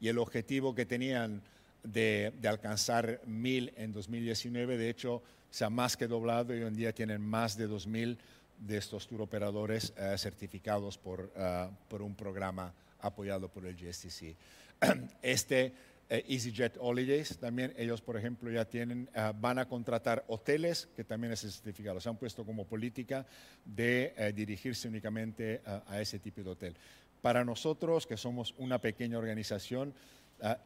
Y 0.00 0.08
el 0.08 0.18
objetivo 0.18 0.74
que 0.74 0.86
tenían 0.86 1.42
de, 1.84 2.32
alcanzar 2.44 3.20
mil 3.26 3.72
en 3.76 3.92
2019. 3.92 4.76
De 4.76 4.90
hecho, 4.90 5.22
se 5.50 5.64
ha 5.64 5.70
más 5.70 5.96
que 5.96 6.06
doblado 6.06 6.54
y 6.54 6.60
hoy 6.60 6.68
en 6.68 6.76
día 6.76 6.92
tienen 6.92 7.20
más 7.20 7.56
de 7.56 7.68
2.000 7.68 8.16
de 8.58 8.76
estos 8.76 9.06
tour 9.06 9.22
operadores 9.22 9.92
eh, 9.96 10.14
certificados 10.16 10.96
por, 10.98 11.30
eh, 11.36 11.68
por, 11.88 12.02
un 12.02 12.14
programa 12.14 12.72
apoyado 13.00 13.48
por 13.48 13.66
el 13.66 13.76
GSTC. 13.76 14.36
Este 15.22 15.72
eh, 16.14 16.24
EasyJet 16.28 16.76
Holidays, 16.78 17.38
también 17.38 17.72
ellos, 17.76 18.02
por 18.02 18.18
ejemplo, 18.18 18.50
ya 18.50 18.66
tienen, 18.66 19.08
van 19.40 19.58
a 19.58 19.66
contratar 19.66 20.24
hoteles 20.28 20.88
que 20.94 21.04
también 21.04 21.32
es 21.32 21.40
certificado. 21.40 22.00
Se 22.00 22.08
han 22.10 22.16
puesto 22.16 22.44
como 22.44 22.66
política 22.66 23.24
de 23.64 24.32
dirigirse 24.34 24.88
únicamente 24.88 25.62
a 25.64 26.00
ese 26.00 26.18
tipo 26.18 26.42
de 26.42 26.50
hotel. 26.50 26.76
Para 27.22 27.44
nosotros, 27.44 28.06
que 28.06 28.18
somos 28.18 28.54
una 28.58 28.78
pequeña 28.78 29.16
organización, 29.16 29.94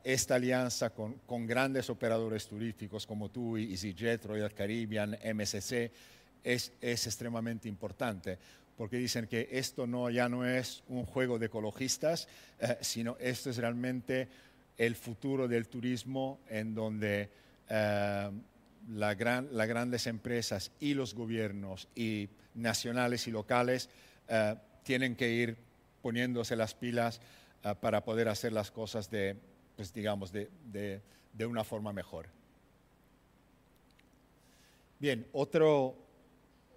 esta 0.03 0.37
alianza 0.37 0.91
con, 0.91 1.47
grandes 1.47 1.91
operadores 1.91 2.47
turísticos 2.47 3.07
como 3.07 3.31
tú, 3.31 3.57
EasyJet, 3.57 4.25
Royal 4.25 4.55
Caribbean, 4.55 5.19
MSC, 5.35 5.91
es, 6.43 6.73
extremadamente 6.81 7.69
importante 7.69 8.39
porque 8.77 8.99
dicen 8.99 9.27
que 9.27 9.49
esto 9.53 9.87
no, 9.87 10.11
ya 10.11 10.29
no 10.29 10.45
es 10.45 10.83
un 10.89 11.07
juego 11.07 11.39
de 11.39 11.47
ecologistas, 11.47 12.29
eh, 12.61 12.77
sino 12.83 13.17
esto 13.19 13.49
es 13.49 13.57
realmente 13.57 14.29
el 14.77 14.95
futuro 14.95 15.49
del 15.49 15.69
turismo 15.69 16.41
en 16.49 16.75
donde 16.75 17.31
eh, 17.69 18.31
las 18.89 19.17
grandes 19.17 20.07
empresas 20.07 20.71
y 20.81 20.95
los 20.95 21.15
gobiernos 21.15 21.89
y 21.95 22.29
nacionales 22.55 23.27
y 23.27 23.31
locales 23.31 23.89
eh, 24.29 24.55
tienen 24.83 25.17
que 25.17 25.31
ir 25.31 25.57
poniéndose 26.03 26.57
las 26.57 26.75
pilas 26.75 27.21
para 27.81 28.05
poder 28.05 28.29
hacer 28.29 28.53
las 28.53 28.71
cosas 28.71 29.11
de, 29.11 29.35
pues 29.75 29.93
digamos, 29.93 30.31
de, 30.31 31.01
una 31.41 31.65
forma 31.65 31.93
mejor. 31.93 32.29
Bien, 35.01 35.27
otro, 35.33 35.97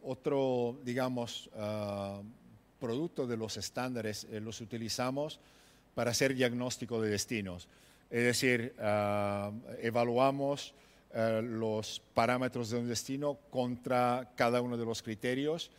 otro 0.02 0.80
digamos, 0.84 1.48
producto 2.80 3.28
de 3.28 3.38
los 3.38 3.58
estándares 3.58 4.26
eh, 4.32 4.40
los 4.40 4.62
utilizamos 4.62 5.40
para 5.94 6.12
hacer 6.12 6.34
diagnóstico 6.34 7.02
de 7.02 7.10
destinos. 7.10 7.68
Es 8.10 8.24
decir, 8.24 8.76
ah, 8.80 9.52
evaluamos 9.82 10.74
ah, 11.14 11.42
los 11.44 12.02
parámetros 12.14 12.70
de 12.70 12.80
un 12.80 12.88
destino 12.88 13.40
contra 13.50 14.32
cada 14.36 14.62
uno 14.62 14.78
de 14.78 14.86
los 14.86 15.02
criterios 15.02 15.72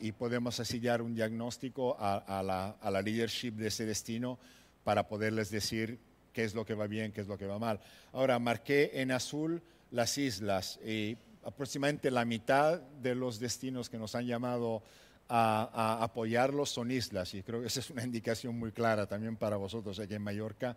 y 0.00 0.10
podemos 0.10 0.58
asignar 0.58 1.00
un 1.00 1.14
diagnóstico 1.14 1.96
a 2.00 2.42
la 2.42 3.02
leadership 3.02 3.52
de 3.52 3.68
ese 3.68 3.86
destino 3.86 4.36
para 4.82 5.06
poderles 5.06 5.48
decir 5.48 6.00
qué 6.34 6.44
es 6.44 6.54
lo 6.54 6.66
que 6.66 6.74
va 6.74 6.86
bien, 6.86 7.12
qué 7.12 7.22
es 7.22 7.28
lo 7.28 7.38
que 7.38 7.46
va 7.46 7.58
mal. 7.58 7.80
Ahora, 8.12 8.38
marqué 8.38 8.90
en 8.94 9.12
azul 9.12 9.62
las 9.90 10.18
islas 10.18 10.78
y 10.84 11.16
aproximadamente 11.44 12.10
la 12.10 12.24
mitad 12.24 12.80
de 12.80 13.14
los 13.14 13.38
destinos 13.38 13.88
que 13.88 13.96
nos 13.96 14.14
han 14.14 14.26
llamado 14.26 14.82
a, 15.28 16.02
apoyarlos 16.02 16.68
son 16.70 16.90
islas 16.90 17.32
y 17.32 17.42
creo 17.42 17.62
que 17.62 17.68
esa 17.68 17.80
es 17.80 17.88
una 17.88 18.02
indicación 18.02 18.58
muy 18.58 18.72
clara 18.72 19.06
también 19.06 19.36
para 19.36 19.56
vosotros 19.56 19.98
aquí 19.98 20.14
en 20.14 20.22
Mallorca 20.22 20.76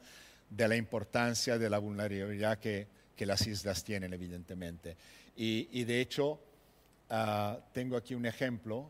de 0.49 0.67
la 0.67 0.75
importancia 0.75 1.57
de 1.57 1.69
la 1.69 1.77
vulnerabilidad 1.79 2.59
que, 2.59 2.87
que 3.15 3.25
las 3.25 3.45
islas 3.47 3.83
tienen, 3.83 4.13
evidentemente. 4.13 4.95
Y, 5.35 5.83
de 5.83 6.01
hecho, 6.01 6.39
ah, 7.09 7.59
tengo 7.71 7.95
aquí 7.95 8.15
un 8.15 8.25
ejemplo 8.25 8.89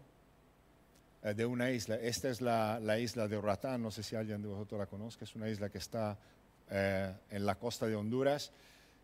eh, 1.23 1.33
de 1.33 1.45
una 1.45 1.71
isla. 1.71 1.95
Esta 1.95 2.29
es 2.29 2.39
la, 2.41 2.79
la, 2.79 2.97
isla 2.99 3.27
de 3.27 3.39
Roatán, 3.39 3.81
no 3.81 3.91
sé 3.91 4.03
si 4.03 4.15
alguien 4.15 4.41
de 4.41 4.47
vosotros 4.47 4.79
la 4.79 4.85
conozca, 4.85 5.25
es 5.25 5.35
una 5.35 5.49
isla 5.49 5.69
que 5.69 5.79
está 5.79 6.17
eh, 6.69 7.13
en 7.31 7.45
la 7.45 7.55
costa 7.55 7.87
de 7.87 7.95
Honduras. 7.95 8.51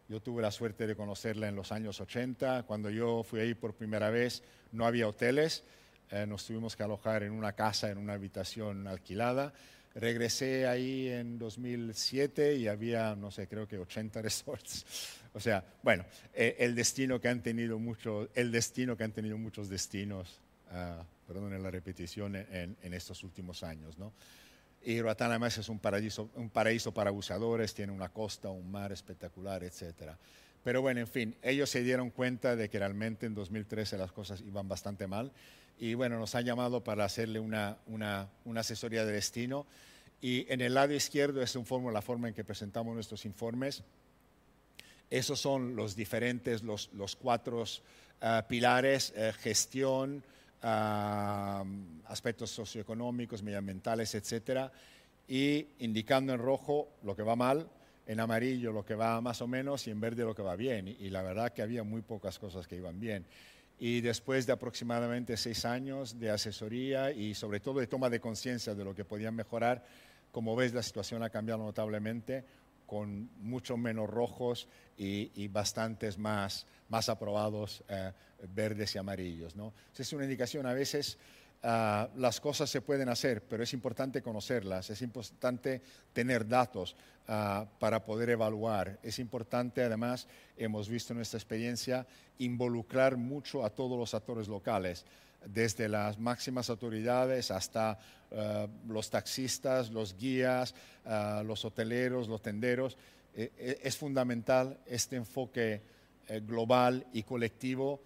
Yo 0.10 0.22
tuve 0.22 0.42
la 0.42 0.52
suerte 0.52 0.86
de 0.86 0.96
conocerla 0.96 1.48
en 1.48 1.56
los 1.56 1.72
años 1.72 2.00
80. 2.00 2.64
Cuando 2.64 2.90
yo 2.90 3.24
fui 3.24 3.40
ahí 3.40 3.54
por 3.54 3.74
primera 3.74 4.10
vez 4.10 4.44
no 4.72 4.86
había 4.86 5.08
hoteles, 5.08 5.64
eh, 6.12 6.26
nos 6.28 6.46
tuvimos 6.46 6.76
que 6.76 6.84
alojar 6.84 7.24
en 7.24 7.32
una 7.32 7.54
casa, 7.54 7.90
en 7.90 7.98
una 7.98 8.14
habitación 8.14 8.88
alquilada. 8.88 9.54
Regresé 9.96 10.68
ahí 10.68 11.08
en 11.08 11.38
2007 11.38 12.56
y 12.56 12.68
había, 12.68 13.16
no 13.16 13.30
sé, 13.30 13.48
creo 13.48 13.68
que 13.68 13.78
80 13.78 14.22
resorts. 14.24 14.86
O 15.34 15.40
sea, 15.40 15.64
bueno, 15.84 16.06
eh, 16.34 16.56
el 16.60 16.76
destino 16.76 17.22
que 17.22 17.28
han 17.28 17.42
tenido 17.42 17.78
mucho, 17.80 18.30
el 18.34 18.52
destino 18.52 18.98
que 18.98 19.04
han 19.04 19.12
tenido 19.12 19.38
muchos 19.38 19.70
destinos, 19.70 20.40
uh, 20.72 21.04
perdón 21.28 21.62
la 21.62 21.72
repetición, 21.72 22.36
en, 22.36 22.76
en, 22.82 22.94
estos 22.94 23.24
últimos 23.24 23.64
años, 23.64 23.98
¿no? 23.98 24.14
Y 24.84 25.02
Roatán 25.02 25.30
además 25.30 25.58
es 25.58 25.70
un 25.70 25.80
paraíso, 25.80 26.30
un 26.36 26.50
paraíso 26.50 26.94
para 26.94 27.10
abusadores, 27.10 27.74
tiene 27.74 27.92
una 27.92 28.10
costa, 28.10 28.50
un 28.50 28.70
mar 28.70 28.92
espectacular, 28.92 29.64
etc. 29.64 30.12
Pero 30.64 30.82
bueno, 30.82 31.00
en 31.00 31.08
fin, 31.08 31.36
ellos 31.42 31.70
se 31.70 31.84
dieron 31.84 32.10
cuenta 32.10 32.56
de 32.56 32.70
que 32.70 32.80
realmente 32.80 33.26
en 33.26 33.34
2013 33.34 33.98
las 33.98 34.12
cosas 34.12 34.42
iban 34.42 34.68
bastante 34.68 35.08
mal 35.08 35.32
y 35.80 35.94
bueno, 35.94 36.18
nos 36.20 36.36
han 36.36 36.46
llamado 36.46 36.84
para 36.84 37.06
hacerle 37.06 37.40
una, 37.40 37.78
una, 37.88 38.30
una 38.46 38.62
asesoría 38.62 39.06
de 39.06 39.14
destino. 39.14 39.66
Y 40.22 40.46
en 40.52 40.62
el 40.62 40.74
lado 40.74 40.94
izquierdo 40.94 41.42
es 41.42 41.56
un 41.56 41.66
forma, 41.66 41.92
la 41.92 42.02
forma 42.02 42.30
en 42.30 42.34
que 42.34 42.44
presentamos 42.44 42.96
nuestros 42.96 43.26
informes. 43.26 43.84
Esos 45.10 45.40
son 45.40 45.76
los 45.76 45.96
diferentes, 45.96 46.64
los, 46.64 46.90
los 46.94 47.16
cuatro 47.16 47.62
uh, 47.62 48.48
pilares, 48.48 49.14
uh, 49.18 49.34
gestión, 49.42 50.24
aspectos 52.06 52.52
socioeconómicos, 52.52 53.44
medioambientales, 53.44 54.16
etcétera, 54.16 54.72
y 55.28 55.68
indicando 55.80 56.34
en 56.34 56.40
rojo 56.40 56.88
lo 57.04 57.16
que 57.16 57.24
va 57.24 57.36
mal, 57.36 57.68
en 58.08 58.20
amarillo 58.20 58.72
lo 58.72 58.86
que 58.86 58.96
va 58.96 59.20
más 59.22 59.42
o 59.42 59.48
menos 59.48 59.88
y 59.88 59.92
en 59.92 60.00
verde 60.00 60.24
lo 60.24 60.34
que 60.34 60.42
va 60.42 60.56
bien. 60.56 60.88
Y, 60.88 61.10
la 61.10 61.22
verdad 61.22 61.52
que 61.52 61.62
había 61.62 61.84
muy 61.84 62.02
pocas 62.02 62.40
cosas 62.40 62.68
que 62.68 62.78
iban 62.78 63.00
bien. 63.00 63.26
Y 63.80 64.02
después 64.02 64.46
de 64.46 64.54
aproximadamente 64.54 65.36
seis 65.36 65.66
años 65.66 66.20
de 66.20 66.30
asesoría 66.30 67.12
y 67.12 67.34
sobre 67.34 67.60
todo 67.60 67.80
de 67.80 67.88
toma 67.88 68.10
de 68.10 68.20
conciencia 68.20 68.76
de 68.76 68.84
lo 68.84 68.96
que 68.96 69.04
podían 69.04 69.36
mejorar, 69.36 69.84
como 70.32 70.56
ves 70.56 70.74
la 70.74 70.84
situación 70.84 71.24
ha 71.24 71.30
cambiado 71.30 71.64
notablemente 71.64 72.46
con 72.86 73.30
mucho 73.40 73.78
menos 73.78 74.10
rojos 74.10 74.68
y, 74.98 75.48
bastantes 75.48 76.18
más, 76.18 76.68
más 76.90 77.10
aprobados 77.10 77.84
eh, 77.88 78.12
verdes 78.54 78.96
y 78.96 78.98
amarillos. 78.98 79.56
¿no? 79.56 79.74
Es 79.98 80.14
una 80.14 80.24
indicación, 80.24 80.66
a 80.66 80.74
veces 80.74 81.18
ah, 81.64 82.10
las 82.18 82.40
cosas 82.40 82.70
se 82.70 82.82
pueden 82.82 83.10
hacer, 83.10 83.42
pero 83.44 83.64
es 83.64 83.74
importante 83.74 84.22
conocerlas, 84.22 84.90
es 84.90 85.02
importante 85.02 85.82
tener 86.14 86.48
datos 86.48 86.96
ah, 87.28 87.66
para 87.80 88.04
poder 88.06 88.30
evaluar. 88.30 89.00
Es 89.02 89.20
importante, 89.20 89.84
además, 89.84 90.28
hemos 90.58 90.90
visto 90.90 91.14
en 91.14 91.18
nuestra 91.18 91.38
experiencia, 91.38 92.06
involucrar 92.40 93.18
mucho 93.18 93.66
a 93.66 93.70
todos 93.70 93.98
los 93.98 94.14
actores 94.14 94.48
locales 94.48 95.06
desde 95.46 95.90
las 95.90 96.20
máximas 96.20 96.70
autoridades 96.70 97.52
hasta 97.52 97.98
eh, 98.32 98.68
los 98.88 99.10
taxistas, 99.10 99.92
los 99.92 100.18
guías, 100.18 100.74
eh, 101.06 101.42
los 101.46 101.64
hoteleros, 101.66 102.28
los 102.28 102.42
tenderos. 102.42 102.98
Eh, 103.36 103.80
es 103.84 103.98
fundamental 103.98 104.80
este 104.86 105.16
enfoque 105.16 105.82
global 106.48 107.06
y 107.12 107.24
colectivo 107.24 108.00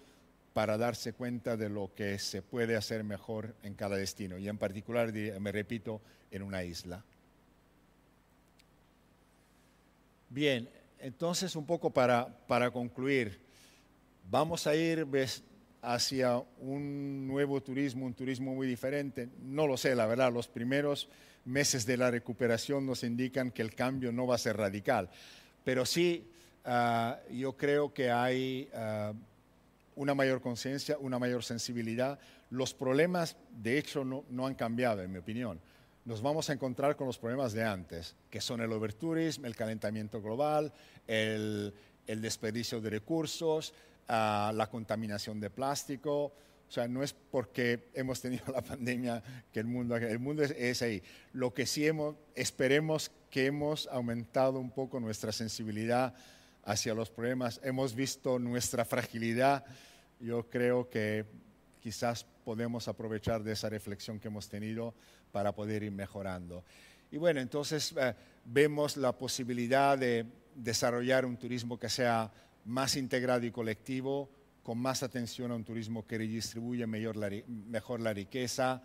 para 0.57 0.75
darse 0.75 1.13
cuenta 1.13 1.55
de 1.55 1.69
lo 1.69 1.93
que 1.93 2.17
se 2.17 2.41
puede 2.41 2.75
hacer 2.75 3.03
mejor 3.03 3.53
en 3.61 3.75
cada 3.75 3.95
destino 3.95 4.39
y 4.39 4.47
en 4.47 4.57
particular, 4.57 5.13
me 5.13 5.51
repito, 5.51 6.01
en 6.31 6.41
una 6.41 6.63
isla. 6.63 7.05
Bien, 10.29 10.67
entonces 10.97 11.55
un 11.55 11.67
poco 11.67 11.91
para, 11.91 12.27
para 12.47 12.71
concluir, 12.71 13.39
vamos 14.31 14.65
a 14.65 14.75
ir 14.75 15.05
hacia 15.83 16.39
un 16.59 17.27
nuevo 17.27 17.61
turismo, 17.61 18.07
un 18.07 18.15
turismo 18.15 18.55
muy 18.55 18.65
diferente? 18.65 19.29
No 19.43 19.67
lo 19.67 19.77
sé, 19.77 19.93
la 19.93 20.07
verdad, 20.07 20.33
los 20.33 20.47
primeros 20.47 21.07
meses 21.45 21.85
de 21.85 21.97
la 21.97 22.09
recuperación 22.09 22.83
nos 22.83 23.03
indican 23.03 23.51
que 23.51 23.61
el 23.61 23.75
cambio 23.75 24.11
no 24.11 24.25
va 24.25 24.33
a 24.33 24.39
ser 24.39 24.57
radical, 24.57 25.07
pero 25.63 25.85
sí 25.85 26.27
ah, 26.65 27.19
yo 27.29 27.55
creo 27.55 27.93
que 27.93 28.09
hay 28.09 28.67
ah, 28.73 29.13
una 29.97 30.13
mayor 30.13 30.41
conciencia, 30.41 30.97
una 30.99 31.19
mayor 31.19 31.43
sensibilidad. 31.43 32.19
Los 32.49 32.73
problemas, 32.73 33.35
de 33.51 33.77
hecho, 33.77 34.05
no, 34.05 34.47
han 34.47 34.55
cambiado, 34.55 35.01
en 35.01 35.11
mi 35.11 35.19
opinión 35.19 35.59
nos 36.05 36.21
vamos 36.21 36.49
a 36.49 36.53
encontrar 36.53 36.95
con 36.95 37.05
los 37.05 37.17
problemas 37.17 37.51
de 37.51 37.65
antes, 37.65 38.15
que 38.29 38.39
son 38.39 38.61
el 38.61 38.71
overtourism, 38.71 39.43
el 39.43 39.57
calentamiento 39.57 40.21
global, 40.21 40.71
el, 41.05 41.73
desperdicio 42.05 42.79
de 42.79 42.89
recursos, 42.89 43.73
uh, 44.07 44.53
la 44.53 44.69
contaminación 44.71 45.41
de 45.41 45.49
plástico. 45.49 46.31
O 46.69 46.71
sea, 46.71 46.87
no 46.87 47.03
es 47.03 47.11
porque 47.11 47.89
hemos 47.93 48.21
tenido 48.21 48.45
la 48.53 48.61
pandemia 48.61 49.21
que 49.51 49.59
el 49.59 49.65
mundo, 49.65 49.97
el 49.97 50.19
mundo 50.19 50.43
es, 50.43 50.51
es 50.51 50.81
ahí. 50.81 51.03
Lo 51.33 51.53
que 51.53 51.65
sí 51.65 51.85
hemos, 51.85 52.15
esperemos 52.35 53.11
que 53.29 53.47
hemos 53.47 53.87
aumentado 53.87 54.61
un 54.61 54.71
poco 54.71 55.01
nuestra 55.01 55.33
sensibilidad 55.33 56.15
hacia 56.67 56.93
los 56.93 57.09
problemas, 57.09 57.61
hemos 57.63 57.95
visto 57.95 58.37
nuestra 58.39 58.83
fragilidad. 58.83 59.63
Yo 60.19 60.49
creo 60.49 60.89
que 60.89 61.25
quizás 61.79 62.25
podemos 62.43 62.89
aprovechar 62.89 63.41
de 63.41 63.53
esa 63.53 63.69
reflexión 63.69 64.19
que 64.19 64.27
hemos 64.27 64.49
tenido 64.49 64.93
para 65.31 65.55
poder 65.55 65.83
ir 65.83 65.93
mejorando. 65.93 66.65
Y 67.09 67.15
bueno, 67.15 67.39
entonces 67.39 67.95
eh, 67.97 68.13
vemos 68.43 68.97
la 68.97 69.17
posibilidad 69.17 69.97
de 69.97 70.25
desarrollar 70.55 71.25
un 71.25 71.37
turismo 71.37 71.79
que 71.79 71.87
sea 71.87 72.29
más 72.65 72.97
integrado 72.97 73.45
y 73.45 73.51
colectivo, 73.51 74.29
con 74.61 74.77
más 74.77 75.03
atención 75.03 75.51
a 75.51 75.55
un 75.55 75.63
turismo 75.63 76.05
que 76.05 76.17
redistribuye 76.17 76.85
mejor 76.85 77.15
la, 77.15 77.31
mejor 77.47 78.01
la 78.01 78.11
riqueza, 78.11 78.83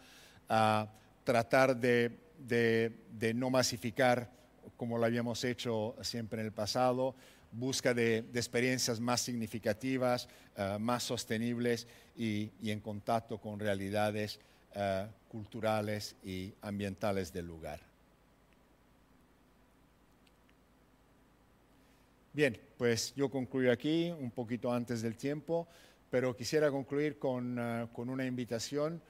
a 0.49 0.89
tratar 1.25 1.77
de, 1.77 2.17
de, 2.39 2.93
de, 3.11 3.35
no 3.35 3.51
masificar 3.51 4.31
como 4.77 4.99
lo 4.99 5.05
habíamos 5.05 5.43
hecho 5.43 5.97
siempre 6.03 6.41
en 6.41 6.47
el 6.47 6.53
pasado, 6.53 7.17
busca 7.53 7.93
de, 7.93 8.23
de 8.23 8.41
experiencias 8.41 8.99
más 8.99 9.21
significativas, 9.21 10.29
uh, 10.57 10.79
más 10.79 11.03
sostenibles 11.03 11.87
y, 12.17 12.51
y, 12.63 12.71
en 12.71 12.81
contacto 12.81 13.39
con 13.39 13.61
realidades 13.61 14.41
uh, 14.75 15.07
culturales 15.29 16.17
y 16.25 16.53
ambientales 16.63 17.33
del 17.33 17.47
lugar. 17.47 17.81
Bien, 22.33 22.59
pues 22.79 23.15
yo 23.15 23.31
concluyo 23.31 23.71
aquí 23.71 24.11
un 24.11 24.31
poquito 24.31 24.73
antes 24.73 25.03
del 25.03 25.17
tiempo, 25.17 25.69
pero 26.11 26.35
quisiera 26.35 26.71
concluir 26.71 27.19
con, 27.19 27.59
uh, 27.59 27.89
con 27.93 28.09
una 28.09 28.25
invitación. 28.25 29.01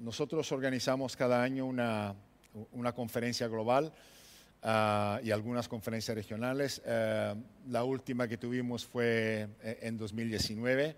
nosotros 0.00 0.52
organizamos 0.52 1.16
cada 1.16 1.42
año 1.42 1.66
una, 1.66 2.14
una 2.72 2.92
conferencia 2.92 3.48
global 3.48 3.92
Uh, 4.64 5.18
y 5.24 5.32
algunas 5.32 5.66
conferencias 5.66 6.16
regionales. 6.16 6.80
Uh, 6.86 7.36
la 7.68 7.82
última 7.82 8.28
que 8.28 8.36
tuvimos 8.36 8.86
fue 8.86 9.48
eh, 9.60 9.78
en 9.82 9.98
2019. 9.98 10.94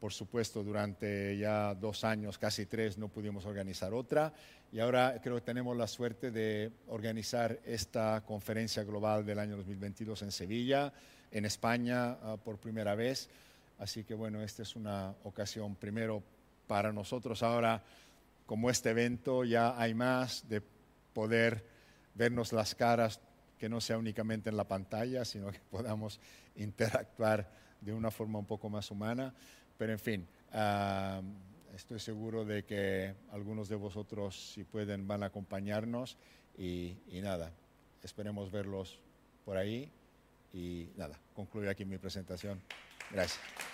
Por 0.00 0.12
supuesto, 0.12 0.64
durante 0.64 1.38
ya 1.38 1.76
dos 1.76 2.02
años, 2.02 2.38
casi 2.38 2.66
tres, 2.66 2.98
no 2.98 3.06
pudimos 3.06 3.46
organizar 3.46 3.94
otra. 3.94 4.32
Y 4.72 4.80
ahora 4.80 5.20
creo 5.22 5.36
que 5.36 5.42
tenemos 5.42 5.76
la 5.76 5.86
suerte 5.86 6.32
de 6.32 6.72
organizar 6.88 7.60
esta 7.64 8.24
conferencia 8.26 8.82
global 8.82 9.24
del 9.24 9.38
año 9.38 9.56
2022 9.56 10.22
en 10.22 10.32
Sevilla, 10.32 10.92
en 11.30 11.44
España, 11.44 12.16
uh, 12.24 12.38
por 12.38 12.58
primera 12.58 12.96
vez. 12.96 13.28
Así 13.78 14.02
que 14.02 14.14
bueno, 14.14 14.42
esta 14.42 14.62
es 14.62 14.74
una 14.74 15.14
ocasión 15.22 15.76
primero 15.76 16.20
para 16.66 16.92
nosotros. 16.92 17.44
Ahora, 17.44 17.80
como 18.44 18.70
este 18.70 18.90
evento, 18.90 19.44
ya 19.44 19.80
hay 19.80 19.94
más 19.94 20.48
de 20.48 20.62
poder 21.12 21.77
vernos 22.18 22.52
las 22.52 22.74
caras, 22.74 23.20
que 23.58 23.68
no 23.68 23.80
sea 23.80 23.96
únicamente 23.96 24.50
en 24.50 24.56
la 24.56 24.64
pantalla, 24.64 25.24
sino 25.24 25.50
que 25.50 25.60
podamos 25.70 26.20
interactuar 26.56 27.48
de 27.80 27.94
una 27.94 28.10
forma 28.10 28.38
un 28.38 28.46
poco 28.46 28.68
más 28.68 28.90
humana. 28.90 29.32
Pero 29.78 29.92
en 29.92 29.98
fin, 29.98 30.28
uh, 30.52 31.74
estoy 31.74 32.00
seguro 32.00 32.44
de 32.44 32.64
que 32.64 33.14
algunos 33.30 33.68
de 33.68 33.76
vosotros, 33.76 34.52
si 34.52 34.64
pueden, 34.64 35.06
van 35.06 35.22
a 35.22 35.26
acompañarnos 35.26 36.18
y, 36.58 36.96
y 37.08 37.20
nada, 37.22 37.52
esperemos 38.02 38.50
verlos 38.50 38.98
por 39.44 39.56
ahí 39.56 39.90
y 40.52 40.88
nada, 40.96 41.18
concluyo 41.34 41.70
aquí 41.70 41.84
mi 41.84 41.98
presentación. 41.98 42.60
Gracias. 43.10 43.67